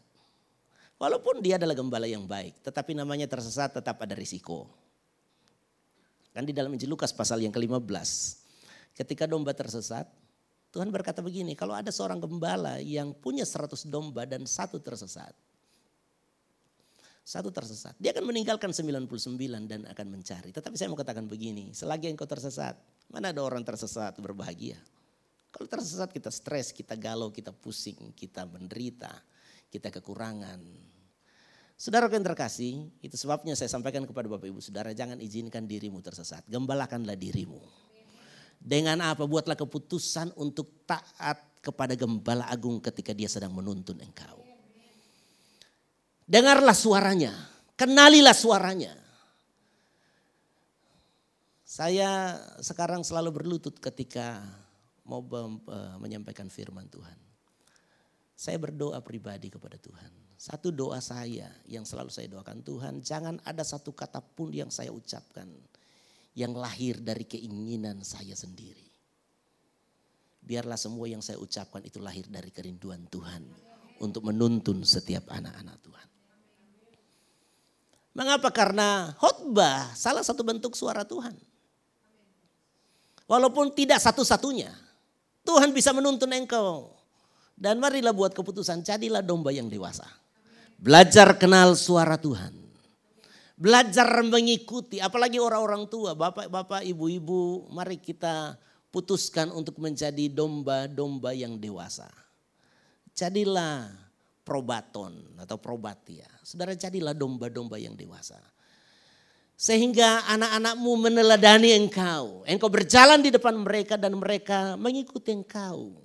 Walaupun 0.96 1.40
dia 1.40 1.56
adalah 1.56 1.72
gembala 1.72 2.04
yang 2.04 2.24
baik, 2.24 2.60
tetapi 2.60 2.92
namanya 2.96 3.24
tersesat 3.28 3.72
tetap 3.72 4.00
ada 4.00 4.12
risiko. 4.16 4.68
Kan 6.36 6.44
di 6.44 6.52
dalam 6.52 6.72
Injil 6.72 6.92
Lukas 6.92 7.12
pasal 7.16 7.40
yang 7.40 7.52
ke-15. 7.52 7.88
Ketika 8.92 9.24
domba 9.24 9.56
tersesat, 9.56 10.04
Tuhan 10.72 10.92
berkata 10.92 11.24
begini, 11.24 11.56
kalau 11.56 11.72
ada 11.72 11.88
seorang 11.88 12.20
gembala 12.20 12.76
yang 12.80 13.16
punya 13.16 13.48
100 13.48 13.88
domba 13.88 14.28
dan 14.28 14.44
satu 14.44 14.76
tersesat. 14.76 15.32
Satu 17.26 17.50
tersesat. 17.50 17.98
Dia 17.98 18.14
akan 18.14 18.30
meninggalkan 18.30 18.70
99 18.70 19.66
dan 19.66 19.82
akan 19.82 20.06
mencari. 20.06 20.54
Tetapi 20.54 20.78
saya 20.78 20.86
mau 20.86 20.94
katakan 20.94 21.26
begini, 21.26 21.74
selagi 21.74 22.06
engkau 22.06 22.22
tersesat, 22.22 22.78
mana 23.10 23.34
ada 23.34 23.42
orang 23.42 23.66
tersesat 23.66 24.14
berbahagia. 24.22 24.78
Kalau 25.50 25.66
tersesat 25.66 26.14
kita 26.14 26.30
stres, 26.30 26.70
kita 26.70 26.94
galau, 26.94 27.34
kita 27.34 27.50
pusing, 27.50 28.14
kita 28.14 28.46
menderita, 28.46 29.10
kita 29.66 29.90
kekurangan. 29.98 30.62
Saudara 31.74 32.06
yang 32.06 32.22
terkasih, 32.22 32.94
itu 33.02 33.18
sebabnya 33.18 33.58
saya 33.58 33.74
sampaikan 33.74 34.06
kepada 34.06 34.30
Bapak 34.30 34.46
Ibu 34.46 34.62
Saudara, 34.62 34.94
jangan 34.94 35.18
izinkan 35.18 35.66
dirimu 35.66 35.98
tersesat. 36.06 36.46
Gembalakanlah 36.46 37.18
dirimu. 37.18 37.58
Dengan 38.62 39.02
apa? 39.02 39.26
Buatlah 39.26 39.58
keputusan 39.58 40.30
untuk 40.38 40.86
taat 40.86 41.42
kepada 41.58 41.98
gembala 41.98 42.46
agung 42.46 42.78
ketika 42.78 43.10
dia 43.10 43.26
sedang 43.26 43.50
menuntun 43.50 43.98
engkau. 43.98 44.45
Dengarlah 46.26 46.74
suaranya, 46.74 47.30
kenalilah 47.78 48.34
suaranya. 48.34 48.94
Saya 51.62 52.34
sekarang 52.58 53.06
selalu 53.06 53.30
berlutut 53.42 53.78
ketika 53.78 54.42
mau 55.06 55.22
eh, 55.22 55.94
menyampaikan 56.02 56.50
firman 56.50 56.90
Tuhan. 56.90 57.18
Saya 58.36 58.58
berdoa 58.58 58.98
pribadi 59.00 59.48
kepada 59.48 59.78
Tuhan. 59.78 60.12
Satu 60.36 60.68
doa 60.68 61.00
saya 61.00 61.48
yang 61.64 61.88
selalu 61.88 62.12
saya 62.12 62.28
doakan 62.28 62.60
Tuhan, 62.60 63.00
jangan 63.00 63.40
ada 63.46 63.64
satu 63.64 63.96
kata 63.96 64.20
pun 64.20 64.52
yang 64.52 64.68
saya 64.68 64.92
ucapkan 64.92 65.48
yang 66.36 66.52
lahir 66.52 67.00
dari 67.00 67.24
keinginan 67.24 68.04
saya 68.04 68.36
sendiri. 68.36 68.84
Biarlah 70.44 70.76
semua 70.76 71.08
yang 71.08 71.24
saya 71.24 71.40
ucapkan 71.40 71.80
itu 71.82 71.96
lahir 71.96 72.28
dari 72.28 72.52
kerinduan 72.52 73.08
Tuhan 73.08 73.48
untuk 74.04 74.28
menuntun 74.28 74.84
setiap 74.84 75.32
anak-anak 75.32 75.80
Tuhan. 75.80 76.05
Mengapa? 78.16 78.48
Karena 78.48 79.12
khotbah 79.20 79.92
salah 79.92 80.24
satu 80.24 80.40
bentuk 80.40 80.72
suara 80.72 81.04
Tuhan. 81.04 81.36
Walaupun 83.28 83.76
tidak 83.76 84.00
satu-satunya, 84.00 84.72
Tuhan 85.44 85.76
bisa 85.76 85.92
menuntun 85.92 86.32
engkau. 86.32 86.96
Dan 87.52 87.76
marilah 87.76 88.16
buat 88.16 88.32
keputusan, 88.32 88.80
jadilah 88.80 89.20
domba 89.20 89.52
yang 89.52 89.68
dewasa. 89.68 90.08
Belajar 90.80 91.36
kenal 91.36 91.76
suara 91.76 92.16
Tuhan. 92.16 92.56
Belajar 93.56 94.08
mengikuti, 94.24 95.00
apalagi 95.00 95.40
orang-orang 95.40 95.88
tua, 95.88 96.12
bapak-bapak, 96.12 96.84
ibu-ibu, 96.84 97.68
mari 97.72 97.96
kita 97.96 98.60
putuskan 98.92 99.48
untuk 99.52 99.80
menjadi 99.80 100.28
domba-domba 100.28 101.32
yang 101.32 101.56
dewasa. 101.56 102.08
Jadilah 103.16 104.05
probaton 104.46 105.34
atau 105.42 105.58
probatia. 105.58 106.30
Saudara 106.46 106.78
jadilah 106.78 107.10
domba-domba 107.10 107.82
yang 107.82 107.98
dewasa. 107.98 108.38
Sehingga 109.58 110.22
anak-anakmu 110.30 111.10
meneladani 111.10 111.74
engkau. 111.74 112.46
Engkau 112.46 112.70
berjalan 112.70 113.26
di 113.26 113.34
depan 113.34 113.58
mereka 113.58 113.98
dan 113.98 114.14
mereka 114.14 114.78
mengikuti 114.78 115.34
engkau. 115.34 115.98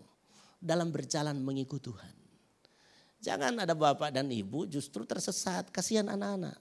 Dalam 0.57 0.89
berjalan 0.89 1.37
mengikuti 1.37 1.93
Tuhan. 1.93 2.15
Jangan 3.21 3.61
ada 3.61 3.77
bapak 3.77 4.09
dan 4.09 4.33
ibu 4.33 4.65
justru 4.65 5.05
tersesat. 5.05 5.69
Kasihan 5.69 6.09
anak-anak. 6.09 6.57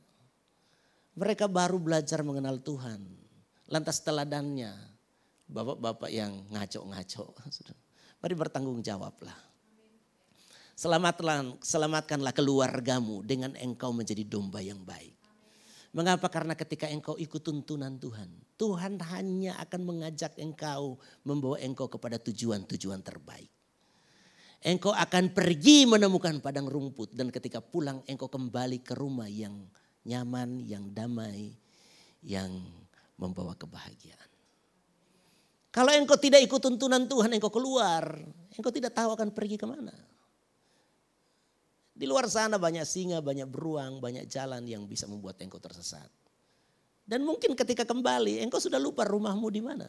Mereka 1.17 1.49
baru 1.49 1.81
belajar 1.81 2.21
mengenal 2.21 2.61
Tuhan. 2.61 3.01
Lantas 3.71 4.03
teladannya, 4.05 4.73
bapak-bapak 5.49 6.11
yang 6.13 6.45
ngaco-ngaco. 6.53 7.33
Mari 8.21 8.35
bertanggung 8.37 8.85
jawablah. 8.85 9.50
Selamatlah, 10.81 11.61
selamatkanlah 11.61 12.33
keluargamu 12.33 13.21
dengan 13.21 13.53
engkau 13.61 13.93
menjadi 13.93 14.25
domba 14.25 14.65
yang 14.65 14.81
baik. 14.81 15.13
Mengapa? 15.93 16.33
Karena 16.33 16.57
ketika 16.57 16.89
engkau 16.89 17.21
ikut 17.21 17.45
tuntunan 17.45 18.01
Tuhan, 18.01 18.33
Tuhan 18.57 18.97
hanya 19.13 19.61
akan 19.61 19.81
mengajak 19.85 20.41
engkau, 20.41 20.97
membawa 21.21 21.61
engkau 21.61 21.85
kepada 21.85 22.17
tujuan-tujuan 22.17 23.05
terbaik. 23.05 23.53
Engkau 24.65 24.97
akan 24.97 25.37
pergi 25.37 25.85
menemukan 25.85 26.41
padang 26.41 26.65
rumput 26.65 27.13
dan 27.13 27.29
ketika 27.29 27.61
pulang 27.61 28.01
engkau 28.09 28.33
kembali 28.33 28.81
ke 28.81 28.97
rumah 28.97 29.29
yang 29.29 29.69
nyaman, 30.09 30.65
yang 30.65 30.89
damai, 30.97 31.61
yang 32.25 32.57
membawa 33.21 33.53
kebahagiaan. 33.53 34.31
Kalau 35.77 35.93
engkau 35.93 36.17
tidak 36.17 36.41
ikut 36.41 36.57
tuntunan 36.57 37.05
Tuhan, 37.05 37.37
engkau 37.37 37.53
keluar, 37.53 38.17
engkau 38.57 38.73
tidak 38.73 38.97
tahu 38.97 39.13
akan 39.13 39.29
pergi 39.37 39.61
ke 39.61 39.69
mana. 39.69 40.10
Di 42.01 42.09
luar 42.09 42.25
sana 42.33 42.57
banyak 42.57 42.89
singa, 42.89 43.21
banyak 43.21 43.45
beruang, 43.45 44.01
banyak 44.01 44.25
jalan 44.25 44.65
yang 44.65 44.89
bisa 44.89 45.05
membuat 45.05 45.37
engkau 45.45 45.61
tersesat. 45.61 46.09
Dan 47.05 47.29
mungkin 47.29 47.53
ketika 47.53 47.85
kembali, 47.85 48.41
engkau 48.41 48.57
sudah 48.57 48.81
lupa 48.81 49.05
rumahmu 49.05 49.53
di 49.53 49.61
mana. 49.61 49.85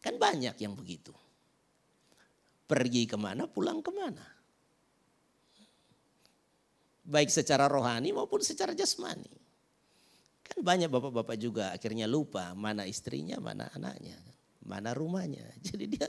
Kan 0.00 0.16
banyak 0.16 0.56
yang 0.56 0.72
begitu. 0.72 1.12
Pergi 2.64 3.04
ke 3.04 3.20
mana, 3.20 3.44
pulang 3.44 3.84
ke 3.84 3.92
mana 3.92 4.40
baik 7.10 7.26
secara 7.26 7.66
rohani 7.66 8.14
maupun 8.14 8.38
secara 8.38 8.70
jasmani. 8.70 9.34
Kan 10.46 10.62
banyak 10.62 10.86
bapak-bapak 10.86 11.36
juga 11.38 11.74
akhirnya 11.74 12.06
lupa 12.06 12.54
mana 12.54 12.86
istrinya, 12.86 13.42
mana 13.42 13.66
anaknya, 13.74 14.18
mana 14.70 14.94
rumahnya. 14.94 15.42
Jadi 15.66 15.98
dia 15.98 16.06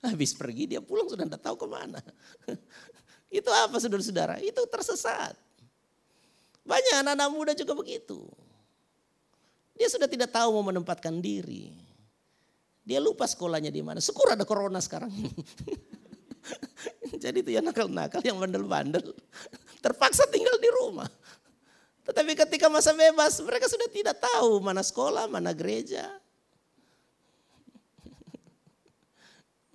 habis 0.00 0.32
pergi 0.32 0.64
dia 0.64 0.80
pulang 0.80 1.04
sudah 1.04 1.28
tidak 1.28 1.44
tahu 1.44 1.60
ke 1.60 1.66
mana. 1.68 2.00
Itu 3.28 3.52
apa 3.52 3.76
saudara-saudara? 3.76 4.40
Itu 4.40 4.64
tersesat. 4.64 5.36
Banyak 6.64 7.04
anak-anak 7.04 7.28
muda 7.28 7.52
juga 7.52 7.76
begitu. 7.76 8.24
Dia 9.76 9.92
sudah 9.92 10.08
tidak 10.08 10.32
tahu 10.32 10.58
mau 10.58 10.72
menempatkan 10.72 11.20
diri. 11.20 11.76
Dia 12.88 13.04
lupa 13.04 13.28
sekolahnya 13.28 13.68
di 13.68 13.84
mana. 13.84 14.00
Syukur 14.00 14.32
ada 14.32 14.48
corona 14.48 14.80
sekarang. 14.80 15.12
Jadi 17.22 17.44
itu 17.44 17.50
ya 17.52 17.60
nakal-nakal 17.60 18.24
yang 18.24 18.40
bandel-bandel. 18.40 19.12
Terpaksa 19.84 20.24
tinggal 20.32 20.56
di 20.56 20.72
rumah. 20.72 21.08
Tetapi 22.08 22.32
ketika 22.32 22.72
masa 22.72 22.96
bebas 22.96 23.36
mereka 23.44 23.68
sudah 23.68 23.88
tidak 23.92 24.16
tahu 24.16 24.64
mana 24.64 24.80
sekolah, 24.80 25.28
mana 25.28 25.52
gereja. 25.52 26.08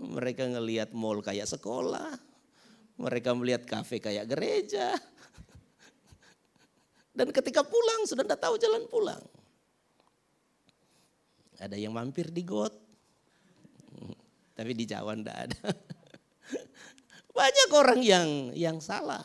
Mereka 0.04 0.52
ngelihat 0.52 0.92
mall 0.92 1.24
kayak 1.24 1.48
sekolah. 1.48 2.12
Mereka 3.00 3.32
melihat 3.34 3.64
kafe 3.64 4.04
kayak 4.04 4.28
gereja. 4.28 4.92
Dan 7.14 7.30
ketika 7.30 7.64
pulang 7.64 8.04
sudah 8.10 8.26
tidak 8.28 8.42
tahu 8.42 8.56
jalan 8.60 8.84
pulang. 8.90 9.24
Ada 11.62 11.80
yang 11.80 11.96
mampir 11.96 12.28
di 12.34 12.44
got. 12.44 12.74
Tapi 14.54 14.72
di 14.78 14.86
Jawa 14.86 15.18
tidak 15.18 15.38
ada. 15.50 15.64
Banyak 17.34 17.70
orang 17.74 18.02
yang 18.06 18.30
yang 18.54 18.78
salah 18.78 19.24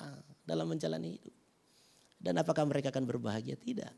dalam 0.49 0.65
menjalani 0.65 1.21
hidup. 1.21 1.35
Dan 2.17 2.41
apakah 2.41 2.65
mereka 2.65 2.89
akan 2.89 3.05
berbahagia? 3.05 3.55
Tidak. 3.61 3.95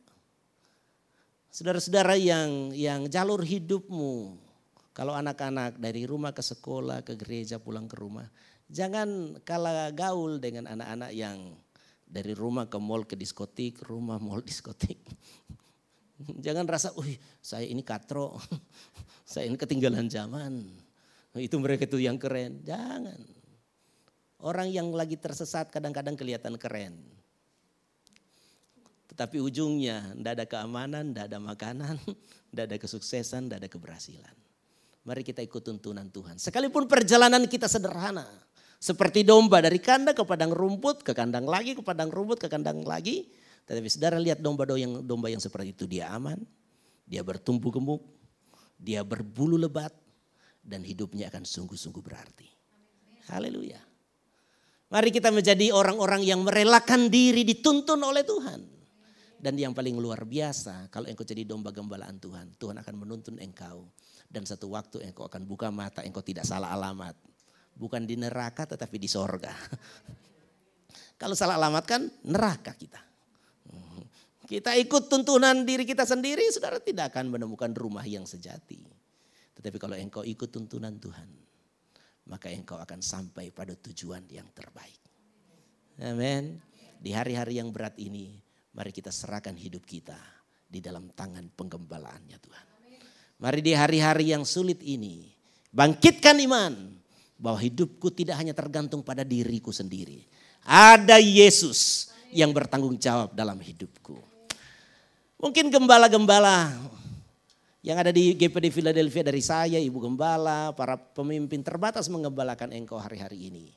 Saudara-saudara 1.50 2.14
yang 2.18 2.74
yang 2.74 3.06
jalur 3.10 3.42
hidupmu, 3.42 4.38
kalau 5.01 5.16
anak-anak 5.16 5.80
dari 5.80 6.05
rumah 6.05 6.36
ke 6.36 6.44
sekolah, 6.44 7.01
ke 7.01 7.16
gereja, 7.16 7.57
pulang 7.57 7.88
ke 7.88 7.96
rumah, 7.96 8.28
jangan 8.68 9.32
kalah 9.48 9.88
gaul 9.96 10.36
dengan 10.36 10.68
anak-anak 10.68 11.16
yang 11.16 11.57
dari 12.05 12.36
rumah 12.36 12.68
ke 12.68 12.76
mall 12.76 13.09
ke 13.09 13.16
diskotik, 13.16 13.80
rumah 13.88 14.20
mall 14.20 14.44
diskotik. 14.53 15.01
Jangan 16.20 16.68
rasa, 16.68 16.92
wih 17.01 17.16
saya 17.40 17.64
ini 17.64 17.80
katro, 17.80 18.36
saya 19.32 19.48
ini 19.48 19.57
ketinggalan 19.57 20.12
zaman. 20.12 20.68
Itu 21.32 21.57
mereka 21.57 21.88
itu 21.88 21.96
yang 21.96 22.20
keren. 22.20 22.61
Jangan. 22.61 23.24
Orang 24.44 24.68
yang 24.68 24.92
lagi 24.92 25.16
tersesat 25.16 25.72
kadang-kadang 25.72 26.12
kelihatan 26.12 26.61
keren. 26.61 27.01
Tetapi 29.09 29.40
ujungnya 29.40 30.12
tidak 30.12 30.32
ada 30.36 30.44
keamanan, 30.44 31.16
tidak 31.16 31.24
ada 31.32 31.38
makanan, 31.40 31.96
tidak 32.53 32.64
ada 32.68 32.76
kesuksesan, 32.76 33.48
tidak 33.48 33.64
ada 33.64 33.70
keberhasilan. 33.72 34.49
Mari 35.05 35.24
kita 35.24 35.40
ikut 35.40 35.64
tuntunan 35.64 36.07
Tuhan. 36.12 36.36
Sekalipun 36.36 36.84
perjalanan 36.84 37.44
kita 37.48 37.66
sederhana. 37.66 38.28
Seperti 38.80 39.24
domba 39.24 39.61
dari 39.61 39.76
kandang 39.76 40.16
ke 40.16 40.24
padang 40.24 40.53
rumput, 40.57 41.05
ke 41.05 41.12
kandang 41.12 41.44
lagi, 41.44 41.76
ke 41.76 41.84
padang 41.84 42.09
rumput, 42.09 42.40
ke 42.40 42.48
kandang 42.48 42.80
lagi. 42.84 43.28
Tetapi 43.68 43.88
saudara 43.92 44.16
lihat 44.16 44.40
domba 44.40 44.64
yang 44.76 45.05
domba 45.05 45.28
yang 45.28 45.40
seperti 45.40 45.76
itu 45.76 45.84
dia 45.84 46.09
aman, 46.12 46.40
dia 47.05 47.20
bertumbuh 47.20 47.68
gemuk, 47.68 48.01
dia 48.80 49.05
berbulu 49.05 49.61
lebat, 49.61 49.92
dan 50.64 50.80
hidupnya 50.80 51.28
akan 51.28 51.44
sungguh-sungguh 51.44 52.01
berarti. 52.01 52.48
Haleluya. 53.28 53.80
Mari 54.90 55.14
kita 55.14 55.30
menjadi 55.30 55.70
orang-orang 55.70 56.26
yang 56.26 56.42
merelakan 56.42 57.12
diri 57.12 57.46
dituntun 57.46 58.01
oleh 58.03 58.26
Tuhan. 58.26 58.61
Dan 59.40 59.57
yang 59.57 59.72
paling 59.72 59.96
luar 59.96 60.28
biasa, 60.28 60.92
kalau 60.92 61.09
engkau 61.09 61.24
jadi 61.24 61.48
domba 61.48 61.72
gembalaan 61.72 62.20
Tuhan, 62.20 62.61
Tuhan 62.61 62.76
akan 62.76 62.94
menuntun 62.98 63.40
engkau. 63.40 63.88
Dan 64.30 64.46
satu 64.46 64.70
waktu 64.70 65.02
engkau 65.10 65.26
akan 65.26 65.42
buka 65.42 65.74
mata, 65.74 66.06
engkau 66.06 66.22
tidak 66.22 66.46
salah 66.46 66.70
alamat. 66.70 67.18
Bukan 67.74 68.06
di 68.06 68.14
neraka 68.14 68.62
tetapi 68.62 68.96
di 68.96 69.10
sorga. 69.10 69.50
kalau 71.20 71.34
salah 71.34 71.58
alamat 71.58 71.84
kan 71.84 72.06
neraka 72.22 72.72
kita. 72.78 73.02
Kita 74.46 74.74
ikut 74.74 75.06
tuntunan 75.06 75.62
diri 75.62 75.86
kita 75.86 76.02
sendiri, 76.02 76.42
saudara 76.50 76.82
tidak 76.82 77.14
akan 77.14 77.30
menemukan 77.30 77.70
rumah 77.70 78.02
yang 78.02 78.26
sejati. 78.26 78.82
Tetapi 79.54 79.78
kalau 79.78 79.94
engkau 79.94 80.26
ikut 80.26 80.50
tuntunan 80.50 80.98
Tuhan, 80.98 81.30
maka 82.26 82.50
engkau 82.50 82.74
akan 82.78 82.98
sampai 82.98 83.54
pada 83.54 83.78
tujuan 83.78 84.26
yang 84.26 84.50
terbaik. 84.50 84.98
Amin. 86.02 86.58
Di 86.98 87.14
hari-hari 87.14 87.62
yang 87.62 87.70
berat 87.70 87.94
ini, 88.02 88.42
Mari 88.70 88.94
kita 88.94 89.10
serahkan 89.10 89.58
hidup 89.58 89.82
kita 89.82 90.14
di 90.70 90.78
dalam 90.78 91.10
tangan 91.10 91.50
penggembalaannya 91.58 92.38
Tuhan. 92.38 92.69
Mari 93.41 93.64
di 93.64 93.72
hari-hari 93.72 94.36
yang 94.36 94.45
sulit 94.45 94.84
ini 94.84 95.24
bangkitkan 95.72 96.36
iman 96.45 96.76
bahwa 97.41 97.57
hidupku 97.57 98.12
tidak 98.12 98.36
hanya 98.36 98.53
tergantung 98.53 99.01
pada 99.01 99.24
diriku 99.24 99.72
sendiri. 99.72 100.28
Ada 100.61 101.16
Yesus 101.16 102.12
yang 102.36 102.53
bertanggung 102.53 103.01
jawab 103.01 103.32
dalam 103.32 103.57
hidupku. 103.57 104.20
Mungkin 105.41 105.72
gembala-gembala 105.72 106.68
yang 107.80 107.97
ada 107.97 108.12
di 108.12 108.36
GPD 108.36 108.68
Philadelphia 108.68 109.24
dari 109.24 109.41
saya, 109.41 109.80
Ibu 109.80 110.05
Gembala, 110.05 110.76
para 110.76 111.01
pemimpin 111.01 111.64
terbatas 111.64 112.12
mengembalakan 112.12 112.76
engkau 112.76 113.01
hari-hari 113.01 113.49
ini. 113.49 113.72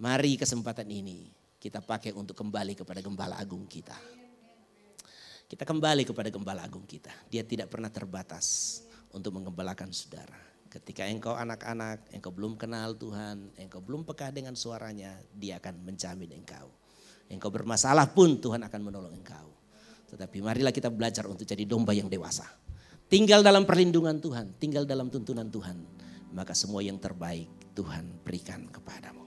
Mari 0.00 0.40
kesempatan 0.40 0.88
ini 0.88 1.28
kita 1.60 1.84
pakai 1.84 2.16
untuk 2.16 2.32
kembali 2.40 2.72
kepada 2.72 3.04
gembala 3.04 3.36
agung 3.36 3.68
kita. 3.68 4.00
Kita 5.48 5.64
kembali 5.64 6.04
kepada 6.04 6.28
gembala 6.28 6.68
agung 6.68 6.84
kita. 6.84 7.08
Dia 7.32 7.40
tidak 7.40 7.72
pernah 7.72 7.88
terbatas 7.88 8.78
untuk 9.16 9.32
mengembalakan 9.32 9.88
saudara. 9.88 10.36
Ketika 10.68 11.08
engkau 11.08 11.32
anak-anak, 11.32 12.12
engkau 12.12 12.28
belum 12.28 12.60
kenal 12.60 12.92
Tuhan, 12.92 13.56
engkau 13.56 13.80
belum 13.80 14.04
peka 14.04 14.28
dengan 14.28 14.52
suaranya, 14.52 15.16
dia 15.32 15.56
akan 15.56 15.88
menjamin 15.88 16.36
engkau. 16.36 16.68
Engkau 17.32 17.48
bermasalah 17.48 18.12
pun 18.12 18.36
Tuhan 18.36 18.60
akan 18.60 18.80
menolong 18.92 19.16
engkau. 19.16 19.48
Tetapi 20.12 20.44
marilah 20.44 20.68
kita 20.68 20.92
belajar 20.92 21.24
untuk 21.24 21.48
jadi 21.48 21.64
domba 21.64 21.96
yang 21.96 22.12
dewasa. 22.12 22.44
Tinggal 23.08 23.40
dalam 23.40 23.64
perlindungan 23.64 24.20
Tuhan, 24.20 24.52
tinggal 24.60 24.84
dalam 24.84 25.08
tuntunan 25.08 25.48
Tuhan. 25.48 25.80
Maka 26.36 26.52
semua 26.52 26.84
yang 26.84 27.00
terbaik 27.00 27.48
Tuhan 27.72 28.20
berikan 28.20 28.68
kepadamu. 28.68 29.17